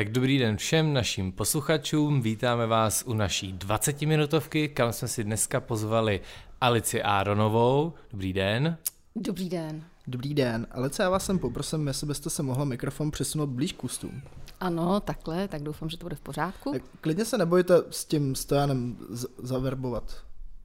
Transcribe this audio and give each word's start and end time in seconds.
Tak 0.00 0.12
dobrý 0.12 0.38
den 0.38 0.56
všem 0.56 0.92
našim 0.92 1.32
posluchačům, 1.32 2.22
vítáme 2.22 2.66
vás 2.66 3.02
u 3.06 3.12
naší 3.14 3.54
20-minutovky, 3.54 4.68
kam 4.68 4.92
jsme 4.92 5.08
si 5.08 5.24
dneska 5.24 5.60
pozvali 5.60 6.20
Alici 6.60 7.02
Áronovou. 7.02 7.92
Dobrý 8.12 8.32
den. 8.32 8.76
Dobrý 9.16 9.48
den. 9.48 9.84
Dobrý 10.06 10.34
den, 10.34 10.66
Alice, 10.70 11.02
já 11.02 11.10
vás 11.10 11.24
sem 11.26 11.38
poprosím, 11.38 11.86
jestli 11.86 12.06
byste 12.06 12.30
se 12.30 12.42
mohla 12.42 12.64
mikrofon 12.64 13.10
přesunout 13.10 13.46
blíž 13.46 13.72
k 13.72 13.84
ústům. 13.84 14.22
Ano, 14.60 15.00
takhle, 15.00 15.48
tak 15.48 15.62
doufám, 15.62 15.90
že 15.90 15.96
to 15.96 16.04
bude 16.04 16.16
v 16.16 16.20
pořádku. 16.20 16.72
Tak 16.72 16.82
klidně 17.00 17.24
se 17.24 17.38
nebojte 17.38 17.74
s 17.90 18.04
tím 18.04 18.34
stojanem 18.34 18.96
z- 19.10 19.26
zaverbovat, 19.38 20.16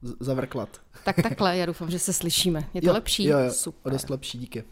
z- 0.02 0.14
zavrklat. 0.20 0.80
Tak 1.04 1.16
takhle, 1.22 1.56
já 1.56 1.66
doufám, 1.66 1.90
že 1.90 1.98
se 1.98 2.12
slyšíme. 2.12 2.68
Je 2.74 2.80
to 2.80 2.86
jo, 2.86 2.92
lepší? 2.92 3.24
Jo, 3.24 3.38
jo, 3.38 3.50
Super. 3.50 3.80
o 3.82 3.90
dost 3.92 4.10
lepší, 4.10 4.38
díky. 4.38 4.64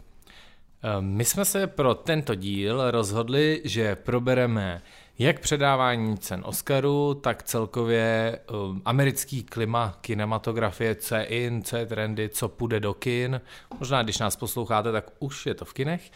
Ehm, 0.85 1.05
my 1.05 1.25
jsme 1.25 1.45
se 1.45 1.67
pro 1.67 1.95
tento 1.95 2.35
díl 2.35 2.91
rozhodli, 2.91 3.61
že 3.63 3.95
probereme 3.95 4.81
jak 5.19 5.39
předávání 5.39 6.17
cen 6.17 6.41
Oscaru, 6.45 7.13
tak 7.13 7.43
celkově 7.43 8.39
um, 8.51 8.81
americký 8.85 9.43
klima 9.43 9.97
kinematografie, 10.01 10.95
co 10.95 11.15
je 11.15 11.23
in, 11.23 11.63
co 11.63 11.77
je 11.77 11.85
trendy, 11.85 12.29
co 12.29 12.49
půjde 12.49 12.79
do 12.79 12.93
kin. 12.93 13.41
Možná, 13.79 14.03
když 14.03 14.19
nás 14.19 14.35
posloucháte, 14.35 14.91
tak 14.91 15.05
už 15.19 15.45
je 15.45 15.53
to 15.53 15.65
v 15.65 15.73
kinech. 15.73 16.11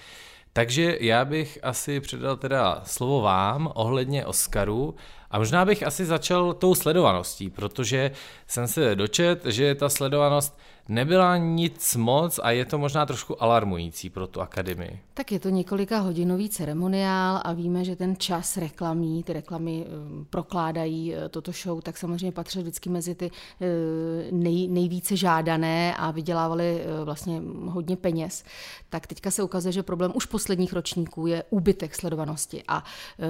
Takže 0.54 0.98
já 1.00 1.26
bych 1.26 1.59
asi 1.64 2.00
předal 2.00 2.38
teda 2.38 2.81
slovo 2.86 3.22
vám 3.22 3.72
ohledně 3.76 4.26
Oscaru 4.26 4.95
a 5.31 5.40
možná 5.40 5.66
bych 5.66 5.84
asi 5.84 6.06
začal 6.06 6.54
tou 6.54 6.76
sledovaností, 6.76 7.50
protože 7.50 8.12
jsem 8.48 8.67
se 8.67 8.95
dočet, 8.95 9.45
že 9.45 9.76
ta 9.76 9.90
sledovanost 9.90 10.59
nebyla 10.90 11.38
nic 11.38 11.95
moc 11.95 12.40
a 12.44 12.52
je 12.52 12.66
to 12.66 12.78
možná 12.78 13.06
trošku 13.06 13.44
alarmující 13.44 14.09
pro 14.09 14.28
tu 14.28 14.42
akademii. 14.42 15.00
Tak 15.14 15.31
je 15.31 15.40
to 15.40 15.50
několika 15.50 16.00
hodinový 16.00 16.50
ceremoniál 16.50 17.42
a 17.44 17.54
víme, 17.54 17.86
že 17.86 17.96
ten 17.96 18.16
čas 18.18 18.58
reklamí, 18.58 19.23
ty 19.23 19.34
reklamy 19.34 19.86
um, 19.86 20.26
prokládají 20.30 21.14
uh, 21.14 21.28
toto 21.30 21.52
show, 21.52 21.81
tak 21.81 21.98
samozřejmě 21.98 22.31
patří 22.31 22.59
vždycky 22.59 22.90
mezi 22.90 23.16
ty 23.16 23.31
uh, 23.31 23.68
nej, 24.31 24.68
nejvíce 24.68 25.16
žádané 25.16 25.96
a 25.96 26.12
vydělávali 26.12 26.84
vlastně 27.03 27.42
hodně 27.66 27.98
peněz. 27.98 28.44
Tak 28.90 29.08
teďka 29.08 29.31
se 29.31 29.44
ukazuje, 29.44 29.72
že 29.72 29.84
problém 29.84 30.12
už 30.16 30.26
posledních 30.26 30.74
ročníků 30.74 31.28
je 31.28 31.44
úbytek 31.50 31.96
sledovanosti 31.96 32.64
a 32.68 32.84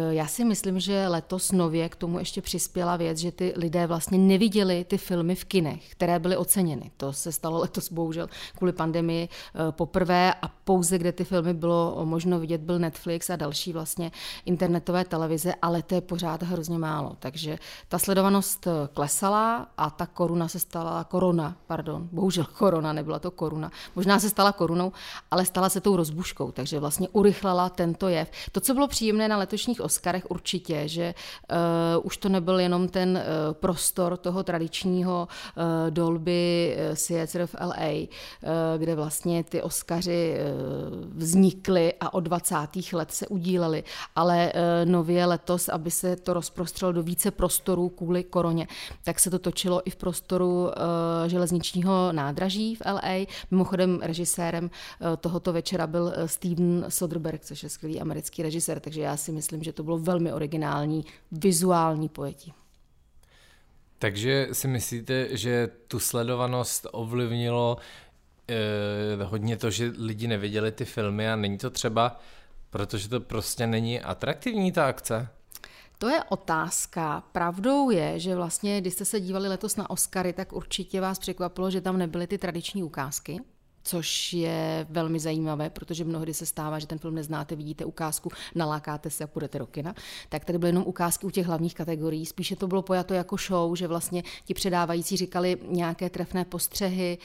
já 0.09 0.27
si 0.27 0.45
myslím, 0.45 0.79
že 0.79 1.07
letos 1.07 1.51
nově 1.51 1.89
k 1.89 1.95
tomu 1.95 2.19
ještě 2.19 2.41
přispěla 2.41 2.97
věc, 2.97 3.17
že 3.17 3.31
ty 3.31 3.53
lidé 3.55 3.87
vlastně 3.87 4.17
neviděli 4.17 4.83
ty 4.83 4.97
filmy 4.97 5.35
v 5.35 5.45
kinech, 5.45 5.91
které 5.91 6.19
byly 6.19 6.37
oceněny. 6.37 6.91
To 6.97 7.13
se 7.13 7.31
stalo 7.31 7.48
letos 7.57 7.91
bohužel 7.91 8.27
kvůli 8.57 8.73
pandemii 8.73 9.29
poprvé 9.71 10.33
a 10.33 10.47
pouze 10.47 10.97
kde 10.97 11.11
ty 11.11 11.23
filmy 11.23 11.53
bylo 11.53 12.01
možno 12.05 12.39
vidět, 12.39 12.61
byl 12.61 12.79
Netflix 12.79 13.29
a 13.29 13.35
další 13.35 13.73
vlastně 13.73 14.11
internetové 14.45 15.05
televize, 15.05 15.53
ale 15.61 15.83
to 15.83 15.95
je 15.95 16.01
pořád 16.01 16.43
hrozně 16.43 16.77
málo. 16.77 17.15
Takže 17.19 17.59
ta 17.87 17.99
sledovanost 17.99 18.67
klesala 18.93 19.67
a 19.77 19.89
ta 19.89 20.05
koruna 20.05 20.47
se 20.47 20.59
stala, 20.59 21.03
korona, 21.03 21.55
pardon, 21.67 22.09
bohužel 22.11 22.45
korona, 22.57 22.93
nebyla 22.93 23.19
to 23.19 23.31
koruna, 23.31 23.71
možná 23.95 24.19
se 24.19 24.29
stala 24.29 24.51
korunou, 24.51 24.91
ale 25.31 25.45
stala 25.45 25.69
se 25.69 25.81
tou 25.81 25.95
rozbuškou, 25.95 26.51
takže 26.51 26.79
vlastně 26.79 27.07
urychlala 27.09 27.69
tento 27.69 28.07
jev. 28.07 28.31
To, 28.51 28.59
co 28.59 28.73
bylo 28.73 28.87
příjemné 28.87 29.27
na 29.27 29.37
letošních 29.37 29.81
Oscarech 29.81 30.31
určitě, 30.31 30.87
že 30.87 31.13
uh, 31.51 32.05
už 32.05 32.17
to 32.17 32.29
nebyl 32.29 32.59
jenom 32.59 32.87
ten 32.87 33.09
uh, 33.17 33.53
prostor 33.53 34.17
toho 34.17 34.43
tradičního 34.43 35.27
uh, 35.27 35.63
Dolby 35.89 36.75
Theatre 37.39 37.47
v 37.47 37.55
LA, 37.61 37.89
uh, 37.91 38.49
kde 38.77 38.95
vlastně 38.95 39.43
ty 39.43 39.61
Oscaři 39.61 40.35
uh, 40.35 41.17
vznikly 41.17 41.93
a 41.99 42.13
od 42.13 42.19
20. 42.19 42.55
let 42.93 43.11
se 43.11 43.27
udílely, 43.27 43.83
ale 44.15 44.53
uh, 44.53 44.91
nově 44.91 45.25
letos, 45.25 45.69
aby 45.69 45.91
se 45.91 46.15
to 46.15 46.33
rozprostřelo 46.33 46.91
do 46.91 47.03
více 47.03 47.31
prostorů 47.31 47.89
kvůli 47.89 48.23
koroně, 48.23 48.67
tak 49.03 49.19
se 49.19 49.29
to 49.29 49.39
točilo 49.39 49.81
i 49.85 49.89
v 49.89 49.95
prostoru 49.95 50.69
železničního 51.27 52.11
nádraží 52.11 52.75
v 52.75 52.81
LA. 52.85 53.25
Mimochodem 53.51 53.99
režisérem 54.01 54.69
tohoto 55.19 55.53
večera 55.53 55.87
byl 55.87 56.13
Steven 56.25 56.85
Soderbergh, 56.89 57.41
což 57.45 57.63
je 57.63 57.69
skvělý 57.69 58.01
americký 58.01 58.43
režisér, 58.43 58.79
takže 58.79 59.01
já 59.01 59.17
si 59.17 59.31
myslím, 59.31 59.63
že 59.63 59.73
to 59.73 59.83
bylo 59.83 59.97
velmi 59.97 60.33
originální 60.33 61.05
vizuální 61.31 62.09
pojetí. 62.09 62.53
Takže 63.99 64.47
si 64.51 64.67
myslíte, 64.67 65.37
že 65.37 65.69
tu 65.87 65.99
sledovanost 65.99 66.87
ovlivnilo 66.91 67.77
eh, 68.47 69.23
hodně 69.23 69.57
to, 69.57 69.69
že 69.69 69.93
lidi 69.97 70.27
neviděli 70.27 70.71
ty 70.71 70.85
filmy 70.85 71.29
a 71.29 71.35
není 71.35 71.57
to 71.57 71.69
třeba, 71.69 72.19
protože 72.69 73.09
to 73.09 73.19
prostě 73.19 73.67
není 73.67 74.01
atraktivní 74.01 74.71
ta 74.71 74.87
akce? 74.87 75.27
To 75.97 76.09
je 76.09 76.23
otázka. 76.23 77.23
Pravdou 77.31 77.89
je, 77.89 78.19
že 78.19 78.35
vlastně, 78.35 78.81
když 78.81 78.93
jste 78.93 79.05
se 79.05 79.19
dívali 79.19 79.47
letos 79.47 79.75
na 79.75 79.89
Oscary, 79.89 80.33
tak 80.33 80.53
určitě 80.53 81.01
vás 81.01 81.19
překvapilo, 81.19 81.71
že 81.71 81.81
tam 81.81 81.97
nebyly 81.97 82.27
ty 82.27 82.37
tradiční 82.37 82.83
ukázky 82.83 83.41
což 83.83 84.33
je 84.33 84.87
velmi 84.89 85.19
zajímavé, 85.19 85.69
protože 85.69 86.03
mnohdy 86.03 86.33
se 86.33 86.45
stává, 86.45 86.79
že 86.79 86.87
ten 86.87 86.99
film 86.99 87.15
neznáte, 87.15 87.55
vidíte 87.55 87.85
ukázku, 87.85 88.29
nalákáte 88.55 89.09
se 89.09 89.23
a 89.23 89.27
půjdete 89.27 89.59
do 89.59 89.65
kina. 89.65 89.95
Tak 90.29 90.45
tady 90.45 90.57
byly 90.57 90.69
jenom 90.69 90.83
ukázky 90.87 91.25
u 91.25 91.29
těch 91.29 91.45
hlavních 91.45 91.73
kategorií. 91.73 92.25
Spíše 92.25 92.55
to 92.55 92.67
bylo 92.67 92.81
pojato 92.81 93.13
jako 93.13 93.35
show, 93.37 93.75
že 93.75 93.87
vlastně 93.87 94.23
ti 94.45 94.53
předávající 94.53 95.17
říkali 95.17 95.57
nějaké 95.67 96.09
trefné 96.09 96.45
postřehy, 96.45 97.17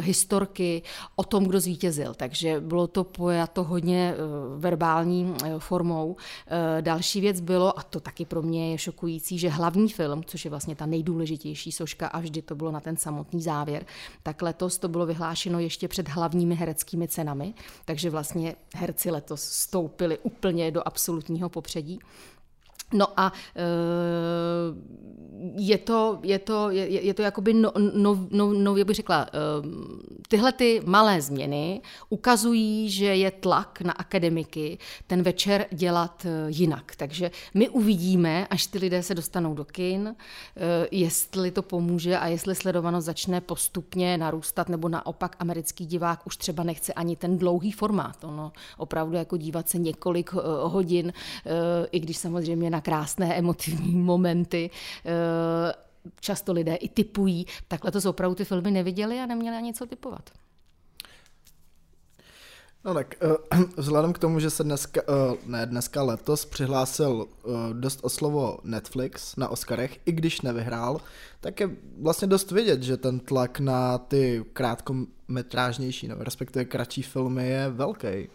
historky 0.00 0.82
o 1.16 1.24
tom, 1.24 1.44
kdo 1.44 1.60
zvítězil. 1.60 2.14
Takže 2.14 2.60
bylo 2.60 2.86
to 2.86 3.04
pojato 3.04 3.64
hodně 3.64 4.14
verbální 4.56 5.34
formou. 5.58 6.16
Další 6.80 7.20
věc 7.20 7.40
bylo, 7.40 7.78
a 7.78 7.82
to 7.82 8.00
taky 8.00 8.24
pro 8.24 8.42
mě 8.42 8.70
je 8.72 8.78
šokující, 8.78 9.38
že 9.38 9.48
hlavní 9.48 9.88
film, 9.88 10.24
což 10.24 10.44
je 10.44 10.50
vlastně 10.50 10.76
ta 10.76 10.86
nejdůležitější 10.86 11.72
soška 11.72 12.06
a 12.06 12.20
vždy 12.20 12.42
to 12.42 12.54
bylo 12.54 12.70
na 12.70 12.80
ten 12.80 12.96
samotný 12.96 13.42
závěr, 13.42 13.84
tak 14.22 14.42
letos 14.42 14.78
to 14.78 14.88
bylo 14.88 15.06
vyhlášeno 15.06 15.58
ještě 15.58 15.88
před 15.88 15.99
hlavními 16.08 16.54
hereckými 16.54 17.08
cenami, 17.08 17.54
takže 17.84 18.10
vlastně 18.10 18.56
herci 18.74 19.10
letos 19.10 19.42
stoupili 19.42 20.18
úplně 20.18 20.70
do 20.70 20.88
absolutního 20.88 21.48
popředí. 21.48 22.00
No 22.94 23.06
a 23.16 23.32
je 25.56 25.78
to, 25.78 26.18
je 26.22 26.38
to, 26.38 26.70
je, 26.70 27.04
je 27.04 27.14
to 27.14 27.22
jakoby, 27.22 27.54
no, 27.54 27.72
no, 27.94 28.26
no, 28.30 28.52
no, 28.52 28.76
jak 28.76 28.86
bych 28.86 28.96
řekla, 28.96 29.26
tyhle 30.28 30.52
ty 30.52 30.82
malé 30.84 31.22
změny 31.22 31.80
ukazují, 32.08 32.90
že 32.90 33.04
je 33.04 33.30
tlak 33.30 33.80
na 33.80 33.92
akademiky 33.92 34.78
ten 35.06 35.22
večer 35.22 35.66
dělat 35.70 36.26
jinak. 36.46 36.96
Takže 36.96 37.30
my 37.54 37.68
uvidíme, 37.68 38.46
až 38.46 38.66
ty 38.66 38.78
lidé 38.78 39.02
se 39.02 39.14
dostanou 39.14 39.54
do 39.54 39.64
kin, 39.64 40.14
jestli 40.90 41.50
to 41.50 41.62
pomůže 41.62 42.18
a 42.18 42.26
jestli 42.26 42.54
sledovanost 42.54 43.06
začne 43.06 43.40
postupně 43.40 44.18
narůstat, 44.18 44.68
nebo 44.68 44.88
naopak 44.88 45.36
americký 45.38 45.86
divák 45.86 46.26
už 46.26 46.36
třeba 46.36 46.62
nechce 46.62 46.92
ani 46.92 47.16
ten 47.16 47.38
dlouhý 47.38 47.72
formát. 47.72 48.24
Ono 48.24 48.52
opravdu 48.78 49.16
jako 49.16 49.36
dívat 49.36 49.68
se 49.68 49.78
několik 49.78 50.32
hodin, 50.62 51.12
i 51.92 52.00
když 52.00 52.16
samozřejmě 52.16 52.70
na 52.70 52.79
krásné 52.80 53.38
emotivní 53.38 53.96
momenty. 53.96 54.70
Často 56.20 56.52
lidé 56.52 56.74
i 56.74 56.88
typují, 56.88 57.46
takhle 57.68 57.90
to 57.90 58.10
opravdu 58.10 58.34
ty 58.34 58.44
filmy 58.44 58.70
neviděli 58.70 59.20
a 59.20 59.26
neměli 59.26 59.56
ani 59.56 59.74
co 59.74 59.86
typovat. 59.86 60.30
No 62.84 62.94
tak, 62.94 63.14
vzhledem 63.76 64.12
k 64.12 64.18
tomu, 64.18 64.40
že 64.40 64.50
se 64.50 64.64
dneska, 64.64 65.00
ne 65.46 65.66
dneska, 65.66 66.02
letos 66.02 66.44
přihlásil 66.44 67.28
dost 67.72 68.00
o 68.02 68.08
slovo 68.08 68.58
Netflix 68.64 69.36
na 69.36 69.48
Oscarech, 69.48 69.98
i 70.06 70.12
když 70.12 70.40
nevyhrál, 70.40 71.00
tak 71.40 71.60
je 71.60 71.70
vlastně 72.00 72.28
dost 72.28 72.50
vidět, 72.50 72.82
že 72.82 72.96
ten 72.96 73.20
tlak 73.20 73.60
na 73.60 73.98
ty 73.98 74.44
krátkometrážnější, 74.52 76.08
nebo 76.08 76.24
respektive 76.24 76.64
kratší 76.64 77.02
filmy 77.02 77.48
je 77.48 77.70
velký. 77.70 78.28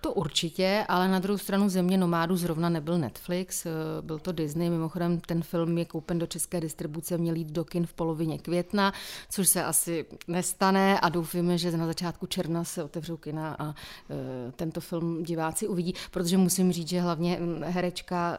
To 0.00 0.12
určitě, 0.12 0.84
ale 0.88 1.08
na 1.08 1.18
druhou 1.18 1.38
stranu 1.38 1.68
země 1.68 1.98
nomádů 1.98 2.36
zrovna 2.36 2.68
nebyl 2.68 2.98
Netflix, 2.98 3.66
byl 4.00 4.18
to 4.18 4.32
Disney. 4.32 4.70
Mimochodem 4.70 5.20
ten 5.20 5.42
film 5.42 5.78
je 5.78 5.84
koupen 5.84 6.18
do 6.18 6.26
české 6.26 6.60
distribuce, 6.60 7.18
měl 7.18 7.36
jít 7.36 7.52
do 7.52 7.64
kin 7.64 7.86
v 7.86 7.92
polovině 7.92 8.38
května, 8.38 8.92
což 9.30 9.48
se 9.48 9.64
asi 9.64 10.06
nestane 10.28 11.00
a 11.00 11.08
doufíme, 11.08 11.58
že 11.58 11.76
na 11.76 11.86
začátku 11.86 12.26
června 12.26 12.64
se 12.64 12.84
otevřou 12.84 13.16
kina 13.16 13.56
a 13.58 13.74
tento 14.56 14.80
film 14.80 15.22
diváci 15.22 15.68
uvidí, 15.68 15.94
protože 16.10 16.38
musím 16.38 16.72
říct, 16.72 16.88
že 16.88 17.00
hlavně 17.00 17.38
herečka 17.62 18.38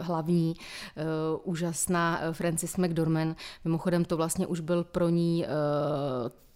hlavní, 0.00 0.54
úžasná 1.44 2.20
Francis 2.32 2.76
McDormand, 2.76 3.36
mimochodem 3.64 4.04
to 4.04 4.16
vlastně 4.16 4.46
už 4.46 4.60
byl 4.60 4.84
pro 4.84 5.08
ní 5.08 5.46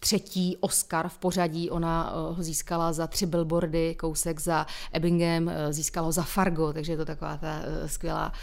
třetí 0.03 0.57
Oscar 0.59 1.09
v 1.09 1.17
pořadí. 1.17 1.69
Ona 1.69 2.13
ho 2.15 2.43
získala 2.43 2.93
za 2.93 3.07
tři 3.07 3.25
billboardy, 3.25 3.95
kousek 3.95 4.39
za 4.39 4.65
Ebbingham, 4.93 5.51
získala 5.69 6.05
ho 6.05 6.11
za 6.11 6.23
Fargo, 6.23 6.73
takže 6.73 6.93
je 6.93 6.97
to 6.97 7.05
taková 7.05 7.37
ta 7.37 7.61
skvělá 7.85 8.33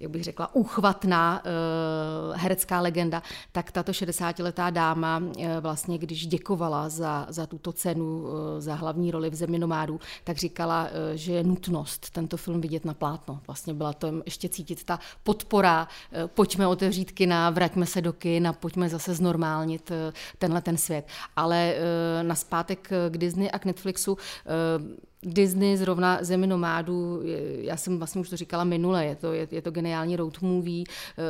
jak 0.00 0.10
bych 0.10 0.24
řekla, 0.24 0.54
uchvatná 0.54 1.42
herecká 2.34 2.80
legenda, 2.80 3.22
tak 3.52 3.72
tato 3.72 3.92
60-letá 3.92 4.70
dáma 4.70 5.22
vlastně, 5.60 5.98
když 5.98 6.26
děkovala 6.26 6.88
za, 6.88 7.26
za 7.28 7.46
tuto 7.46 7.72
cenu, 7.72 8.26
za 8.58 8.74
hlavní 8.74 9.10
roli 9.10 9.30
v 9.30 9.34
Zemi 9.34 9.58
nomádů, 9.58 10.00
tak 10.24 10.36
říkala, 10.36 10.88
že 11.14 11.32
je 11.32 11.44
nutnost 11.44 12.10
tento 12.10 12.36
film 12.36 12.60
vidět 12.60 12.84
na 12.84 12.94
plátno. 12.94 13.40
Vlastně 13.46 13.74
byla 13.74 13.92
to 13.92 14.12
ještě 14.24 14.48
cítit 14.48 14.84
ta 14.84 14.98
podpora, 15.22 15.88
pojďme 16.26 16.66
otevřít 16.66 17.12
kina, 17.12 17.50
vraťme 17.50 17.86
se 17.86 18.00
do 18.00 18.12
kina, 18.12 18.52
pojďme 18.52 18.88
zase 18.88 19.14
znormálnit 19.14 19.92
tenhle 20.38 20.60
ten 20.60 20.76
svět. 20.76 21.06
Ale 21.36 21.74
na 22.22 22.34
zpátek 22.34 22.88
k 23.10 23.18
Disney 23.18 23.50
a 23.52 23.58
k 23.58 23.64
Netflixu 23.64 24.18
Disney, 25.22 25.76
zrovna 25.76 26.18
Zemi 26.20 26.46
nomádů, 26.46 27.22
já 27.60 27.76
jsem 27.76 27.98
vlastně 27.98 28.20
už 28.20 28.30
to 28.30 28.36
říkala 28.36 28.64
minule, 28.64 29.04
je 29.04 29.16
to, 29.16 29.32
je, 29.32 29.48
je 29.50 29.62
to 29.62 29.70
geniální 29.70 30.16
road 30.16 30.40
movie 30.40 30.84
eh, 30.88 31.22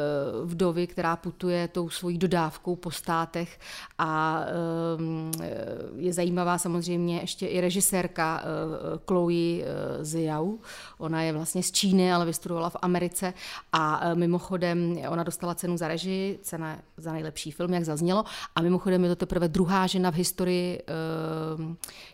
vdovy, 0.44 0.86
která 0.86 1.16
putuje 1.16 1.68
tou 1.68 1.90
svojí 1.90 2.18
dodávkou 2.18 2.76
po 2.76 2.90
státech 2.90 3.58
a 3.98 4.42
eh, 4.44 5.42
je 5.96 6.12
zajímavá 6.12 6.58
samozřejmě 6.58 7.20
ještě 7.20 7.46
i 7.46 7.60
režisérka 7.60 8.42
eh, 8.42 8.46
Chloe 9.06 9.64
Zhao. 10.00 10.58
Ona 10.98 11.22
je 11.22 11.32
vlastně 11.32 11.62
z 11.62 11.72
Číny, 11.72 12.12
ale 12.12 12.26
vystudovala 12.26 12.70
v 12.70 12.76
Americe 12.82 13.34
a 13.72 14.14
mimochodem 14.14 14.98
ona 15.08 15.22
dostala 15.22 15.54
cenu 15.54 15.76
za 15.76 15.88
režii, 15.88 16.38
cena 16.42 16.78
za 16.96 17.12
nejlepší 17.12 17.50
film, 17.50 17.74
jak 17.74 17.84
zaznělo 17.84 18.24
a 18.54 18.62
mimochodem 18.62 19.02
je 19.04 19.10
to 19.10 19.16
teprve 19.16 19.48
druhá 19.48 19.86
žena 19.86 20.10
v 20.10 20.14
historii, 20.14 20.82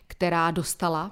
která 0.07 0.51
dostala 0.51 1.11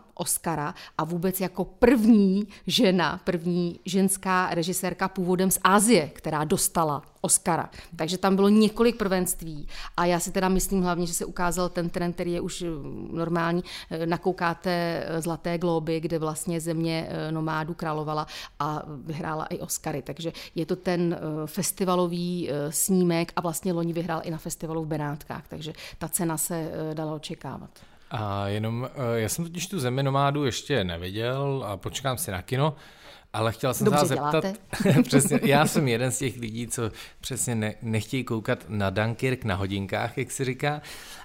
Oscara 0.55 0.73
a 0.97 1.03
vůbec 1.03 1.41
jako 1.41 1.65
první 1.65 2.47
žena, 2.67 3.19
první 3.23 3.79
ženská 3.85 4.49
režisérka 4.51 5.07
původem 5.07 5.51
z 5.51 5.59
Asie, 5.63 6.07
která 6.13 6.43
dostala 6.43 7.01
Oscara. 7.21 7.69
Takže 7.95 8.17
tam 8.17 8.35
bylo 8.35 8.49
několik 8.49 8.97
prvenství 8.97 9.67
a 9.97 10.05
já 10.05 10.19
si 10.19 10.31
teda 10.31 10.49
myslím 10.49 10.81
hlavně, 10.81 11.07
že 11.07 11.13
se 11.13 11.25
ukázal 11.25 11.69
ten 11.69 11.89
trend, 11.89 12.13
který 12.13 12.31
je 12.31 12.41
už 12.41 12.61
mm, 12.61 13.09
normální. 13.13 13.63
Eh, 13.91 14.05
nakoukáte 14.05 14.71
eh, 14.71 15.21
Zlaté 15.21 15.57
globy, 15.57 15.99
kde 15.99 16.19
vlastně 16.19 16.61
země 16.61 17.07
eh, 17.09 17.31
nomádu 17.31 17.73
královala 17.73 18.27
a 18.59 18.83
vyhrála 18.87 19.45
i 19.45 19.59
Oscary. 19.59 20.01
Takže 20.01 20.31
je 20.55 20.65
to 20.65 20.75
ten 20.75 21.17
festivalový 21.45 22.49
snímek 22.69 23.31
a 23.35 23.41
vlastně 23.41 23.73
loni 23.73 23.93
vyhrál 23.93 24.21
i 24.23 24.31
na 24.31 24.37
festivalu 24.37 24.83
v 24.83 24.87
Benátkách, 24.87 25.47
takže 25.47 25.73
ta 25.97 26.07
cena 26.07 26.37
se 26.37 26.71
dala 26.93 27.13
očekávat. 27.13 27.94
A 28.17 28.47
jenom, 28.47 28.89
eh, 28.95 29.19
já 29.19 29.29
jsem 29.29 29.45
totiž 29.45 29.67
tu 29.67 29.79
zemi 29.79 30.03
nomádu 30.03 30.45
ještě 30.45 30.83
neviděl 30.83 31.63
a 31.67 31.77
počkám 31.77 32.17
si 32.17 32.31
na 32.31 32.41
kino, 32.41 32.75
ale 33.33 33.51
chtěl 33.51 33.73
jsem 33.73 33.85
Dobře 33.85 33.99
se 33.99 34.07
zeptat, 34.07 34.45
přesně, 35.03 35.39
já 35.43 35.67
jsem 35.67 35.87
jeden 35.87 36.11
z 36.11 36.17
těch 36.17 36.37
lidí, 36.37 36.67
co 36.67 36.91
přesně 37.21 37.55
ne, 37.55 37.75
nechtějí 37.81 38.23
koukat 38.23 38.65
na 38.69 38.89
Dunkirk 38.89 39.43
na 39.43 39.55
hodinkách, 39.55 40.17
jak 40.17 40.31
se 40.31 40.45
říká, 40.45 40.81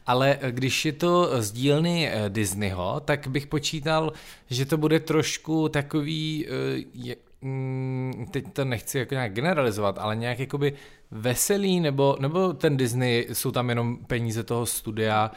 ale 0.06 0.38
eh, 0.40 0.52
když 0.52 0.84
je 0.84 0.92
to 0.92 1.42
z 1.42 1.52
dílny 1.52 2.08
eh, 2.08 2.28
Disneyho, 2.28 3.00
tak 3.04 3.28
bych 3.28 3.46
počítal, 3.46 4.12
že 4.50 4.66
to 4.66 4.76
bude 4.76 5.00
trošku 5.00 5.68
takový, 5.68 6.46
je, 6.94 7.16
mm, 7.42 8.26
teď 8.30 8.52
to 8.52 8.64
nechci 8.64 8.98
jako 8.98 9.14
nějak 9.14 9.32
generalizovat, 9.32 9.98
ale 9.98 10.16
nějak 10.16 10.38
jakoby 10.38 10.72
veselý, 11.10 11.80
nebo, 11.80 12.16
nebo 12.20 12.52
ten 12.52 12.76
Disney, 12.76 13.26
jsou 13.32 13.50
tam 13.50 13.68
jenom 13.68 13.96
peníze 13.96 14.42
toho 14.42 14.66
studia, 14.66 15.30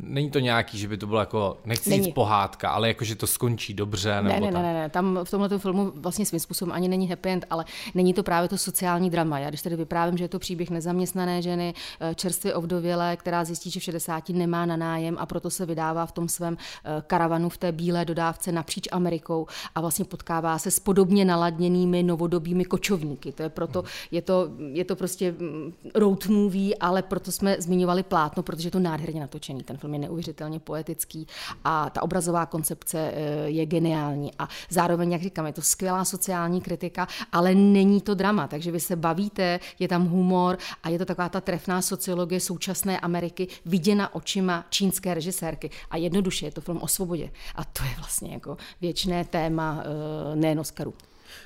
Není 0.00 0.30
to 0.30 0.38
nějaký, 0.38 0.78
že 0.78 0.88
by 0.88 0.96
to 0.96 1.06
bylo 1.06 1.20
jako, 1.20 1.56
nechci 1.64 1.90
není. 1.90 2.04
říct 2.04 2.14
pohádka, 2.14 2.70
ale 2.70 2.88
jako, 2.88 3.04
že 3.04 3.14
to 3.14 3.26
skončí 3.26 3.74
dobře? 3.74 4.22
Nebo 4.22 4.46
ne, 4.46 4.50
ne, 4.50 4.62
ne, 4.62 4.74
ne, 4.74 4.88
tam 4.88 5.20
v 5.24 5.30
tomhle 5.30 5.58
filmu 5.58 5.92
vlastně 5.94 6.26
svým 6.26 6.40
způsobem 6.40 6.72
ani 6.72 6.88
není 6.88 7.08
happy 7.08 7.28
end, 7.28 7.44
ale 7.50 7.64
není 7.94 8.14
to 8.14 8.22
právě 8.22 8.48
to 8.48 8.58
sociální 8.58 9.10
drama. 9.10 9.38
Já 9.38 9.48
když 9.48 9.62
tady 9.62 9.76
vyprávím, 9.76 10.18
že 10.18 10.24
je 10.24 10.28
to 10.28 10.38
příběh 10.38 10.70
nezaměstnané 10.70 11.42
ženy, 11.42 11.74
eh, 12.00 12.14
čerstvě 12.14 12.54
ovdovělé, 12.54 13.16
která 13.16 13.44
zjistí, 13.44 13.70
že 13.70 13.80
v 13.80 13.82
60 13.82 14.32
nemá 14.32 14.66
na 14.66 14.76
nájem 14.76 15.16
a 15.18 15.26
proto 15.26 15.50
se 15.50 15.66
vydává 15.66 16.06
v 16.06 16.12
tom 16.12 16.28
svém 16.28 16.56
eh, 16.84 17.02
karavanu 17.06 17.48
v 17.48 17.58
té 17.58 17.72
bílé 17.72 18.04
dodávce 18.04 18.52
napříč 18.52 18.88
Amerikou 18.92 19.46
a 19.74 19.80
vlastně 19.80 20.04
potkává 20.04 20.58
se 20.58 20.70
s 20.70 20.80
podobně 20.80 21.24
naladněnými 21.24 22.02
novodobými 22.02 22.64
kočovníky. 22.64 23.32
To 23.32 23.42
je 23.42 23.48
proto, 23.48 23.84
je 24.10 24.22
to, 24.22 24.48
je 24.72 24.84
to 24.84 24.96
prostě 24.96 25.32
mm, 25.32 25.72
road 25.94 26.26
movie, 26.26 26.74
ale 26.80 27.02
proto 27.02 27.32
jsme 27.32 27.56
zmiňovali 27.58 28.02
plátno, 28.02 28.42
protože 28.42 28.66
je 28.66 28.72
to 28.72 28.78
nádherně 28.78 29.20
natočený 29.20 29.62
ten 29.62 29.76
film 29.76 29.87
film 29.88 29.94
je 29.94 29.98
neuvěřitelně 30.00 30.60
poetický 30.60 31.26
a 31.64 31.90
ta 31.90 32.02
obrazová 32.02 32.46
koncepce 32.46 32.98
eh, 32.98 33.48
je 33.48 33.66
geniální. 33.66 34.32
A 34.38 34.48
zároveň, 34.70 35.12
jak 35.12 35.22
říkám, 35.22 35.46
je 35.46 35.52
to 35.52 35.62
skvělá 35.62 36.04
sociální 36.04 36.60
kritika, 36.60 37.08
ale 37.32 37.54
není 37.54 38.00
to 38.00 38.14
drama, 38.14 38.48
takže 38.48 38.70
vy 38.70 38.80
se 38.80 38.96
bavíte, 38.96 39.60
je 39.78 39.88
tam 39.88 40.08
humor 40.08 40.58
a 40.82 40.88
je 40.88 40.98
to 40.98 41.04
taková 41.04 41.28
ta 41.28 41.40
trefná 41.40 41.82
sociologie 41.82 42.40
současné 42.40 43.00
Ameriky 43.00 43.48
viděna 43.64 44.14
očima 44.14 44.64
čínské 44.70 45.14
režisérky. 45.14 45.70
A 45.90 45.96
jednoduše 45.96 46.46
je 46.46 46.52
to 46.52 46.60
film 46.60 46.78
o 46.82 46.88
svobodě. 46.88 47.30
A 47.54 47.64
to 47.64 47.84
je 47.84 47.94
vlastně 47.96 48.32
jako 48.32 48.56
věčné 48.80 49.24
téma 49.24 49.82
eh, 49.82 50.36
nejen 50.36 50.60
Oscaru. 50.60 50.94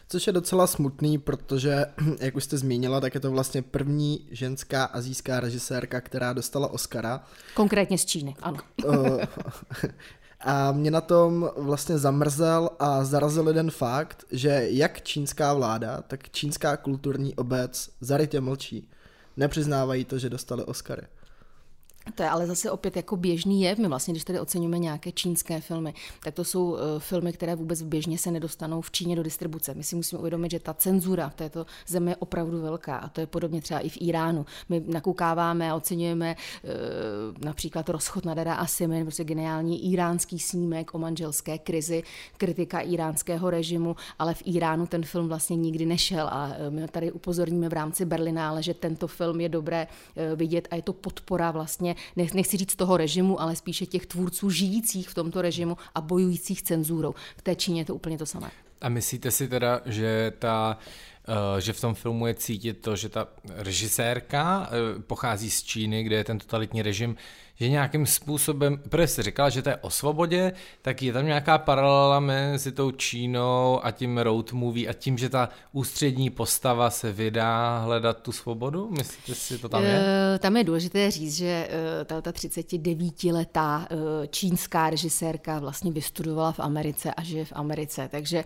Což 0.08 0.26
je 0.26 0.32
docela 0.32 0.67
smutný, 0.67 1.19
protože, 1.19 1.87
jak 2.20 2.37
už 2.37 2.44
jste 2.44 2.58
zmínila, 2.58 3.00
tak 3.00 3.14
je 3.14 3.20
to 3.20 3.31
vlastně 3.31 3.62
první 3.62 4.26
ženská 4.31 4.84
azijská 4.84 5.40
režisérka, 5.40 6.00
která 6.00 6.32
dostala 6.32 6.69
Oscara. 6.69 7.25
Konkrétně 7.55 7.99
z 7.99 8.05
Číny, 8.05 8.37
ano. 8.43 8.58
A 10.44 10.73
mě 10.73 10.90
na 10.90 11.00
tom 11.00 11.50
vlastně 11.56 11.99
zamrzel 11.99 12.70
a 12.79 13.05
zarazil 13.05 13.49
jeden 13.49 13.70
fakt, 13.70 14.25
že 14.31 14.67
jak 14.69 15.02
čínská 15.02 15.55
vláda, 15.55 16.02
tak 16.02 16.31
čínská 16.31 16.76
kulturní 16.76 17.34
obec 17.34 17.90
zarytě 18.00 18.40
mlčí. 18.40 18.88
Nepřiznávají 19.37 20.05
to, 20.05 20.19
že 20.19 20.31
dostali 20.31 20.64
Oscary. 20.64 21.02
To 22.14 22.22
je 22.22 22.28
ale 22.28 22.46
zase 22.46 22.70
opět 22.70 22.96
jako 22.96 23.16
běžný 23.16 23.62
jev. 23.62 23.78
My 23.78 23.88
vlastně, 23.88 24.12
když 24.12 24.25
tady 24.25 24.40
oceňujeme 24.40 24.78
nějaké 24.78 25.12
čínské 25.12 25.60
filmy, 25.60 25.94
tak 26.25 26.34
to 26.34 26.44
jsou 26.44 26.70
uh, 26.70 26.78
filmy, 26.99 27.32
které 27.32 27.54
vůbec 27.54 27.82
běžně 27.82 28.19
se 28.19 28.31
nedostanou 28.31 28.81
v 28.81 28.90
Číně 28.90 29.16
do 29.16 29.22
distribuce. 29.22 29.75
My 29.75 29.84
si 29.84 29.96
musíme 29.96 30.19
uvědomit, 30.19 30.50
že 30.50 30.60
ta 30.60 30.75
cenzura 30.75 31.28
v 31.28 31.34
této 31.34 31.66
zemi 31.87 32.10
je 32.10 32.16
opravdu 32.16 32.62
velká 32.62 32.96
a 32.96 33.08
to 33.08 33.20
je 33.20 33.26
podobně 33.26 33.62
třeba 33.62 33.81
i 33.81 33.88
v 33.88 33.99
Iránu. 34.00 34.46
My 34.69 34.82
nakoukáváme 34.87 35.70
a 35.70 35.75
oceňujeme 35.75 36.37
uh, 36.64 36.70
například 37.44 37.88
rozchod 37.88 38.25
na 38.25 38.34
Dada 38.34 38.55
Asimin, 38.55 39.05
prostě 39.05 39.25
geniální 39.25 39.93
iránský 39.93 40.38
snímek 40.38 40.94
o 40.94 40.98
manželské 40.98 41.58
krizi, 41.58 42.02
kritika 42.37 42.81
iránského 42.81 43.50
režimu, 43.50 43.96
ale 44.19 44.34
v 44.34 44.43
Iránu 44.44 44.87
ten 44.87 45.02
film 45.02 45.28
vlastně 45.28 45.56
nikdy 45.56 45.87
nešel 45.87 46.28
a 46.28 46.46
uh, 46.46 46.75
my 46.75 46.88
tady 46.88 47.12
upozorníme 47.12 47.69
v 47.69 47.72
rámci 47.72 48.05
Berlinále, 48.05 48.62
že 48.62 48.75
tento 48.75 49.06
film 49.06 49.41
je 49.41 49.48
dobré 49.48 49.86
vidět 50.36 50.69
a 50.70 50.77
je 50.77 50.82
to 50.82 50.93
podpora 50.93 51.50
vlastně 51.50 51.92
nechci 52.17 52.56
říct 52.56 52.77
toho 52.77 52.96
režimu, 52.96 53.41
ale 53.41 53.56
spíše 53.56 53.87
těch 53.87 54.06
tvůrců 54.06 54.51
žijících 54.51 55.08
v 55.08 55.15
tomto 55.15 55.43
režimu 55.43 55.77
a 55.94 56.01
bojujících 56.01 56.63
cenzurou. 56.63 57.15
V 57.37 57.43
té 57.43 57.55
Číně 57.55 57.81
je 57.81 57.84
to 57.84 57.94
úplně 57.94 58.19
to 58.19 58.27
samé. 58.27 58.51
A 58.81 58.89
myslíte 58.89 59.31
si 59.31 59.49
teda, 59.49 59.81
že 59.87 60.32
ta 60.39 60.79
že 61.58 61.72
v 61.72 61.81
tom 61.81 61.94
filmu 61.94 62.26
je 62.26 62.34
cítit 62.34 62.74
to, 62.74 62.96
že 62.96 63.08
ta 63.08 63.29
režisérka 63.48 64.69
eh, 64.70 65.02
pochází 65.02 65.50
z 65.50 65.62
Číny, 65.62 66.02
kde 66.02 66.17
je 66.17 66.24
ten 66.24 66.38
totalitní 66.38 66.82
režim, 66.82 67.17
že 67.55 67.69
nějakým 67.69 68.06
způsobem, 68.06 68.79
protože 68.88 69.06
jsi 69.06 69.22
říkal, 69.22 69.50
že 69.50 69.62
to 69.62 69.69
je 69.69 69.76
o 69.76 69.91
svobodě, 69.91 70.52
tak 70.82 71.02
je 71.02 71.12
tam 71.12 71.26
nějaká 71.26 71.58
paralela 71.58 72.20
mezi 72.20 72.72
tou 72.72 72.91
Čínou 72.91 73.81
a 73.82 73.91
tím 73.91 74.19
road 74.19 74.52
movie 74.52 74.88
a 74.88 74.93
tím, 74.93 75.19
že 75.19 75.29
ta 75.29 75.48
ústřední 75.72 76.31
postava 76.31 76.91
se 76.91 77.12
vydá 77.12 77.79
hledat 77.79 78.20
tu 78.20 78.32
svobodu? 78.32 78.91
Myslíte 78.91 79.34
si, 79.34 79.58
to 79.58 79.69
tam 79.69 79.84
je? 79.84 79.98
Uh, 79.98 80.38
tam 80.38 80.56
je 80.56 80.64
důležité 80.64 81.10
říct, 81.10 81.36
že 81.36 81.69
ta, 82.05 82.20
ta 82.20 82.31
39-letá 82.31 83.86
uh, 83.91 83.98
čínská 84.31 84.91
režisérka 84.91 85.58
vlastně 85.58 85.93
vystudovala 85.93 86.52
v 86.52 86.60
Americe 86.60 87.14
a 87.14 87.22
žije 87.22 87.44
v 87.44 87.52
Americe, 87.52 88.08
takže 88.10 88.44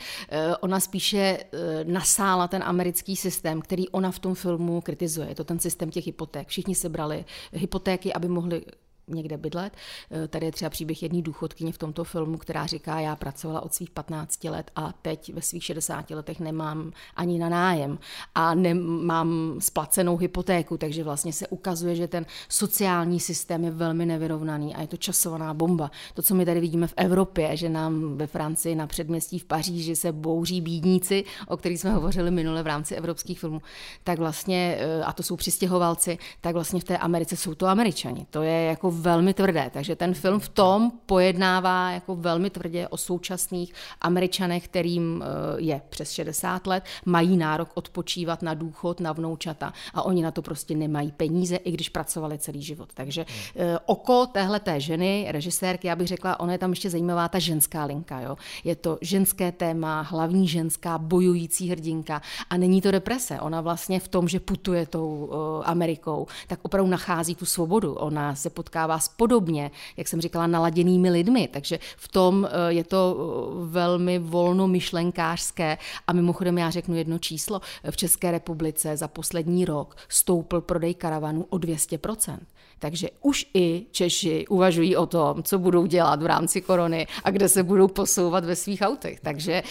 ona 0.61 0.81
spíše 0.81 1.39
nasála 1.85 2.49
ten 2.49 2.63
americký 2.67 3.17
systém, 3.17 3.61
který 3.61 3.89
ona 3.89 4.11
v 4.11 4.19
tom 4.19 4.35
filmu 4.35 4.81
kritizuje. 4.81 5.29
Je 5.29 5.35
to 5.35 5.45
ten 5.45 5.59
systém 5.59 5.91
těch 5.91 6.07
hypoték. 6.07 6.49
Všichni 6.49 6.75
se 6.75 6.89
brali 6.89 7.25
hypotéky, 7.53 8.13
aby 8.13 8.29
mohli 8.29 8.63
někde 9.09 9.37
bydlet. 9.37 9.73
Eh, 10.11 10.29
tady 10.29 10.47
je 10.47 10.53
třeba 10.53 10.71
příběh 10.71 11.03
jedné 11.03 11.23
důchodkyně 11.23 11.73
v 11.73 11.79
tomto 11.79 12.05
filmu, 12.05 12.39
která 12.39 12.67
říká, 12.67 13.01
já 13.01 13.17
pracovala 13.17 13.61
od 13.61 13.75
svých 13.75 13.91
15 13.91 14.45
let 14.45 14.71
a 14.77 14.93
teď 15.03 15.35
ve 15.35 15.43
svých 15.43 15.65
60 15.65 16.11
letech 16.11 16.41
nemám 16.41 16.93
ani 17.17 17.39
na 17.39 17.49
nájem 17.49 17.99
a 18.35 18.55
nemám 18.55 19.57
splacenou 19.59 20.17
hypotéku, 20.17 20.77
takže 20.77 21.05
vlastně 21.05 21.33
se 21.33 21.49
ukazuje, 21.49 21.97
že 21.97 22.09
ten 22.09 22.27
sociální 22.49 23.21
systém 23.21 23.65
je 23.65 23.71
velmi 23.71 24.07
nevyrovnaný 24.07 24.75
a 24.75 24.81
je 24.81 24.87
to 24.87 24.97
časovaná 24.97 25.55
bomba. 25.55 25.91
To, 26.15 26.23
co 26.23 26.35
my 26.35 26.45
tady 26.45 26.61
vidíme 26.61 26.87
v 26.87 26.95
Evropě, 26.97 27.57
že 27.57 27.69
nám 27.69 28.17
ve 28.17 28.27
Francii 28.27 28.75
na 28.75 28.87
předměstí 28.87 29.39
v 29.39 29.45
Paříži 29.45 29.97
se 29.97 30.13
bouří 30.13 30.61
bídníci, 30.61 31.25
o 31.49 31.57
kterých 31.57 31.81
jsme 31.81 31.91
hovořili 31.91 32.31
minule 32.31 32.63
v 32.63 32.67
rámci 32.67 32.95
evropských 32.95 33.41
filmů, 33.41 33.63
tak 34.05 34.19
vlastně, 34.19 34.77
eh, 34.81 35.03
a 35.03 35.13
to 35.13 35.23
jsou 35.23 35.37
přistěhovalci, 35.37 36.19
tak 36.41 36.55
vlastně 36.55 36.81
v 36.81 36.85
té 36.85 36.99
Americe 36.99 37.37
jsou 37.37 37.55
to 37.55 37.67
Američani. 37.67 38.27
To 38.31 38.43
je 38.43 38.63
jako 38.63 38.96
velmi 38.97 39.35
tvrdé. 39.35 39.71
Takže 39.73 39.97
ten 39.97 40.15
film 40.15 40.41
v 40.41 40.49
tom 40.49 40.93
pojednává 41.07 41.91
jako 41.91 42.17
velmi 42.17 42.51
tvrdě 42.51 42.89
o 42.89 42.97
současných 42.97 43.75
američanech, 44.01 44.65
kterým 44.65 45.25
eh, 45.25 45.27
je 45.57 45.81
přes 45.89 46.11
60 46.11 46.67
let, 46.67 46.85
mají 47.05 47.37
nárok 47.37 47.69
odpočívat 47.75 48.43
na 48.43 48.55
důchod, 48.55 49.01
na 49.01 49.13
vnoučata 49.13 49.73
a 49.95 50.03
oni 50.03 50.23
na 50.23 50.31
to 50.31 50.43
prostě 50.43 50.75
nemají 50.75 51.13
peníze, 51.13 51.57
i 51.57 51.71
když 51.71 51.89
pracovali 51.89 52.39
celý 52.39 52.63
život. 52.63 52.89
Takže 52.95 53.27
eh, 53.57 53.79
oko 53.87 54.27
téhle 54.27 54.61
té 54.61 54.81
ženy, 54.81 55.27
režisérky, 55.29 55.89
já 55.89 55.97
bych 55.97 56.09
řekla, 56.09 56.41
ona 56.41 56.53
je 56.53 56.59
tam 56.59 56.71
ještě 56.71 56.91
zajímavá 56.91 57.29
ta 57.29 57.39
ženská 57.39 57.85
linka. 57.85 58.21
Jo? 58.21 58.37
Je 58.65 58.77
to 58.77 58.99
ženské 59.01 59.53
téma, 59.53 60.01
hlavní 60.01 60.49
ženská, 60.49 60.99
bojující 60.99 61.71
hrdinka 61.71 62.23
a 62.51 62.57
není 62.57 62.81
to 62.81 62.91
deprese. 62.91 63.41
Ona 63.41 63.61
vlastně 63.61 64.01
v 64.01 64.09
tom, 64.09 64.29
že 64.29 64.41
putuje 64.41 64.87
tou 64.87 65.09
uh, 65.09 65.63
Amerikou, 65.65 66.27
tak 66.47 66.59
opravdu 66.63 66.91
nachází 66.91 67.35
tu 67.35 67.47
svobodu. 67.47 67.95
Ona 67.95 68.35
se 68.35 68.51
potkává 68.87 68.99
s 68.99 69.09
podobně, 69.09 69.71
jak 69.97 70.09
jsem 70.09 70.21
říkala, 70.21 70.47
naladěnými 70.47 71.11
lidmi, 71.11 71.49
takže 71.49 71.79
v 71.97 72.09
tom 72.09 72.43
uh, 72.43 72.49
je 72.69 72.85
to 72.85 73.15
uh, 73.15 73.69
velmi 73.69 74.19
volnomyšlenkářské 74.19 75.79
a 76.07 76.13
mimochodem 76.13 76.59
já 76.59 76.71
řeknu 76.71 76.95
jedno 76.95 77.19
číslo. 77.19 77.61
V 77.91 77.97
České 77.97 78.31
republice 78.31 78.97
za 78.97 79.09
poslední 79.09 79.65
rok 79.65 79.97
stoupl 80.09 80.61
prodej 80.61 80.95
karavanů 80.95 81.47
o 81.51 81.57
200%. 81.57 82.39
Takže 82.79 83.09
už 83.21 83.47
i 83.55 83.87
Češi 83.91 84.47
uvažují 84.49 84.97
o 84.97 85.07
tom, 85.07 85.43
co 85.43 85.59
budou 85.59 85.87
dělat 85.87 86.23
v 86.23 86.27
rámci 86.27 86.61
korony 86.61 87.07
a 87.25 87.31
kde 87.31 87.49
se 87.49 87.63
budou 87.63 87.89
posouvat 87.89 88.45
ve 88.45 88.57
svých 88.57 88.81
autech. 88.83 89.21
Takže 89.21 89.63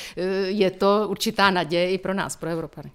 je 0.45 0.71
to 0.71 1.05
určitá 1.07 1.51
naděje 1.51 1.91
i 1.91 1.97
pro 1.97 2.13
nás, 2.13 2.35
pro 2.35 2.49
Evropany. 2.49 2.91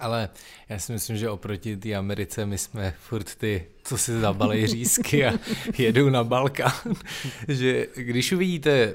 Ale 0.00 0.28
já 0.68 0.78
si 0.78 0.92
myslím, 0.92 1.16
že 1.16 1.30
oproti 1.30 1.76
té 1.76 1.94
Americe 1.94 2.46
my 2.46 2.58
jsme 2.58 2.94
furt 3.00 3.34
ty, 3.34 3.66
co 3.84 3.98
si 3.98 4.20
zabalej 4.20 4.66
řízky 4.66 5.26
a 5.26 5.32
jedou 5.78 6.08
na 6.08 6.24
Balkán. 6.24 6.72
že 7.48 7.86
když 7.96 8.32
uvidíte 8.32 8.94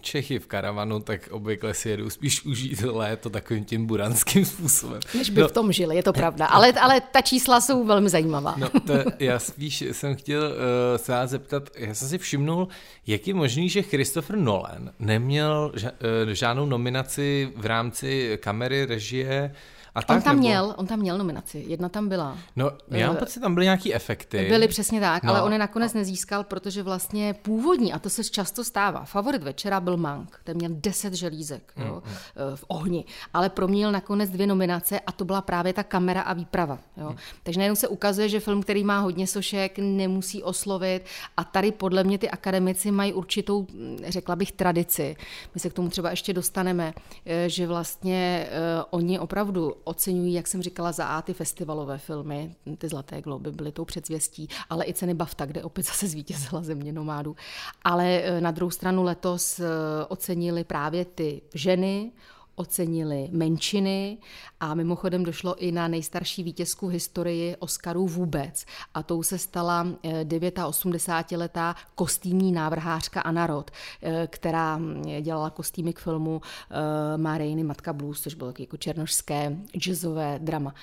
Čechy 0.00 0.38
v 0.38 0.46
karavanu, 0.46 1.00
tak 1.00 1.28
obvykle 1.30 1.74
si 1.74 1.88
jedou 1.88 2.10
spíš 2.10 2.44
užít 2.44 2.82
léto 2.82 3.30
takovým 3.30 3.64
tím 3.64 3.86
buranským 3.86 4.44
způsobem. 4.44 5.00
Než 5.14 5.30
by 5.30 5.40
no, 5.40 5.48
v 5.48 5.52
tom 5.52 5.72
žili, 5.72 5.96
je 5.96 6.02
to 6.02 6.12
pravda. 6.12 6.46
Ale, 6.46 6.72
ale 6.72 7.00
ta 7.00 7.20
čísla 7.20 7.60
jsou 7.60 7.84
velmi 7.84 8.08
zajímavá. 8.08 8.54
no, 8.58 8.68
to, 8.68 8.92
já 9.18 9.38
spíš 9.38 9.80
jsem 9.80 10.16
chtěl 10.16 10.42
uh, 10.42 10.52
se 10.96 11.12
vás 11.12 11.30
zeptat, 11.30 11.70
já 11.76 11.94
jsem 11.94 12.08
si 12.08 12.18
všimnul, 12.18 12.68
jak 13.06 13.28
je 13.28 13.34
možný, 13.34 13.68
že 13.68 13.82
Christopher 13.82 14.36
Nolan 14.36 14.90
neměl 14.98 15.72
ža, 15.74 15.90
uh, 15.90 16.30
žádnou 16.32 16.66
nominaci 16.66 17.52
v 17.56 17.66
rámci 17.66 18.38
kamery, 18.40 18.86
režie, 18.86 19.54
a 19.94 20.02
tak, 20.02 20.16
on 20.16 20.22
tam 20.22 20.36
nebo... 20.36 20.48
měl, 20.48 20.74
on 20.76 20.86
tam 20.86 20.98
měl 20.98 21.18
nominaci, 21.18 21.64
jedna 21.68 21.88
tam 21.88 22.08
byla. 22.08 22.38
No, 22.56 22.70
já 22.90 23.06
mám 23.06 23.16
eh, 23.16 23.18
pocit, 23.18 23.40
tam 23.40 23.54
byly 23.54 23.66
nějaký 23.66 23.94
efekty. 23.94 24.46
Byly 24.48 24.68
přesně 24.68 25.00
tak, 25.00 25.22
no. 25.22 25.30
ale 25.30 25.42
on 25.42 25.52
je 25.52 25.58
nakonec 25.58 25.94
nezískal, 25.94 26.44
protože 26.44 26.82
vlastně 26.82 27.34
původní, 27.42 27.92
a 27.92 27.98
to 27.98 28.10
se 28.10 28.24
často 28.24 28.64
stává, 28.64 29.04
favorit 29.04 29.42
večera 29.42 29.80
byl 29.80 29.96
Mank, 29.96 30.40
ten 30.44 30.56
měl 30.56 30.70
10 30.74 31.14
želízek 31.14 31.72
mm, 31.76 31.86
jo, 31.86 31.94
mm. 31.94 32.56
v 32.56 32.64
ohni, 32.68 33.04
ale 33.34 33.48
proměnil 33.48 33.92
nakonec 33.92 34.30
dvě 34.30 34.46
nominace 34.46 35.00
a 35.00 35.12
to 35.12 35.24
byla 35.24 35.40
právě 35.40 35.72
ta 35.72 35.82
kamera 35.82 36.22
a 36.22 36.32
výprava. 36.32 36.78
Jo. 36.96 37.10
Mm. 37.10 37.16
Takže 37.42 37.58
najednou 37.58 37.76
se 37.76 37.88
ukazuje, 37.88 38.28
že 38.28 38.40
film, 38.40 38.62
který 38.62 38.84
má 38.84 38.98
hodně 38.98 39.26
sošek, 39.26 39.78
nemusí 39.78 40.42
oslovit 40.42 41.04
a 41.36 41.44
tady 41.44 41.72
podle 41.72 42.04
mě 42.04 42.18
ty 42.18 42.30
akademici 42.30 42.90
mají 42.90 43.12
určitou, 43.12 43.66
řekla 44.06 44.36
bych, 44.36 44.52
tradici. 44.52 45.16
My 45.54 45.60
se 45.60 45.70
k 45.70 45.72
tomu 45.72 45.88
třeba 45.88 46.10
ještě 46.10 46.32
dostaneme, 46.32 46.94
eh, 47.26 47.48
že 47.48 47.66
vlastně 47.66 48.48
oni 48.90 49.18
opravdu 49.18 49.74
oceňují, 49.84 50.34
jak 50.34 50.46
jsem 50.46 50.62
říkala, 50.62 50.92
za 50.92 51.06
A 51.06 51.22
ty 51.22 51.34
festivalové 51.34 51.98
filmy, 51.98 52.56
ty 52.78 52.88
Zlaté 52.88 53.22
globy 53.22 53.52
byly 53.52 53.72
tou 53.72 53.84
předzvěstí, 53.84 54.48
ale 54.70 54.86
i 54.86 54.94
ceny 54.94 55.14
BAFTA, 55.14 55.46
kde 55.46 55.62
opět 55.62 55.86
zase 55.86 56.08
zvítězila 56.08 56.62
Země 56.62 56.92
nomádů. 56.92 57.36
Ale 57.82 58.06
eh, 58.06 58.40
na 58.40 58.50
druhou 58.50 58.70
stranu 58.70 59.02
letos 59.02 59.60
eh, 59.60 59.64
ocenili 60.08 60.64
právě 60.64 61.04
ty 61.04 61.42
ženy, 61.54 62.12
ocenili 62.56 63.28
menšiny 63.32 64.18
a 64.60 64.74
mimochodem 64.74 65.22
došlo 65.22 65.56
i 65.56 65.72
na 65.72 65.88
nejstarší 65.88 66.42
vítězku 66.42 66.88
v 66.88 66.92
historii 66.92 67.56
Oscarů 67.58 68.06
vůbec. 68.06 68.64
A 68.94 69.02
tou 69.02 69.22
se 69.22 69.38
stala 69.38 69.86
89-letá 70.04 71.74
eh, 71.78 71.82
kostýmní 71.94 72.52
návrhářka 72.52 73.20
Anna 73.20 73.46
Roth, 73.46 73.70
eh, 74.02 74.28
která 74.30 74.76
hm, 74.76 75.02
dělala 75.20 75.50
kostýmy 75.50 75.92
k 75.92 75.98
filmu 75.98 76.40
eh, 76.44 77.18
Marejny 77.18 77.64
Matka 77.64 77.92
Blues, 77.92 78.20
což 78.20 78.34
bylo 78.34 78.52
jako 78.58 78.76
černožské 78.76 79.56
jazzové 79.76 80.38
drama. 80.38 80.74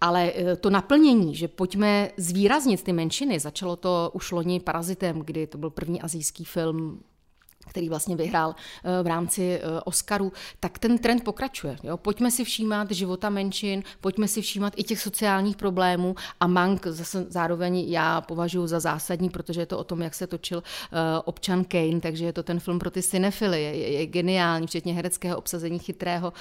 Ale 0.00 0.32
to 0.60 0.70
naplnění, 0.70 1.34
že 1.34 1.48
pojďme 1.48 2.10
zvýraznit 2.16 2.82
ty 2.82 2.92
menšiny, 2.92 3.40
začalo 3.40 3.76
to 3.76 4.10
už 4.14 4.30
loni 4.32 4.60
Parazitem, 4.60 5.20
kdy 5.20 5.46
to 5.46 5.58
byl 5.58 5.70
první 5.70 6.02
azijský 6.02 6.44
film 6.44 7.02
který 7.68 7.88
vlastně 7.88 8.16
vyhrál 8.16 8.54
eh, 8.54 9.02
v 9.02 9.06
rámci 9.06 9.52
eh, 9.54 9.80
Oscaru, 9.84 10.32
tak 10.60 10.78
ten 10.78 10.98
trend 10.98 11.24
pokračuje. 11.24 11.76
Jo? 11.82 11.96
Pojďme 11.96 12.30
si 12.30 12.44
všímat 12.44 12.90
života 12.90 13.30
menšin, 13.30 13.82
pojďme 14.00 14.28
si 14.28 14.42
všímat 14.42 14.72
i 14.76 14.82
těch 14.82 15.00
sociálních 15.00 15.56
problémů 15.56 16.14
a 16.40 16.46
Mank 16.46 16.86
zase 16.86 17.26
zároveň 17.28 17.78
já 17.78 18.20
považuji 18.20 18.66
za 18.66 18.80
zásadní, 18.80 19.30
protože 19.30 19.60
je 19.60 19.66
to 19.66 19.78
o 19.78 19.84
tom, 19.84 20.02
jak 20.02 20.14
se 20.14 20.26
točil 20.26 20.58
uh, 20.58 20.98
občan 21.24 21.64
Kane, 21.64 22.00
takže 22.00 22.24
je 22.24 22.32
to 22.32 22.42
ten 22.42 22.60
film 22.60 22.78
pro 22.78 22.90
ty 22.90 23.02
cinefily, 23.02 23.62
je, 23.62 23.76
je, 23.92 24.06
geniální, 24.06 24.66
včetně 24.66 24.94
hereckého 24.94 25.38
obsazení 25.38 25.78
chytrého 25.78 26.32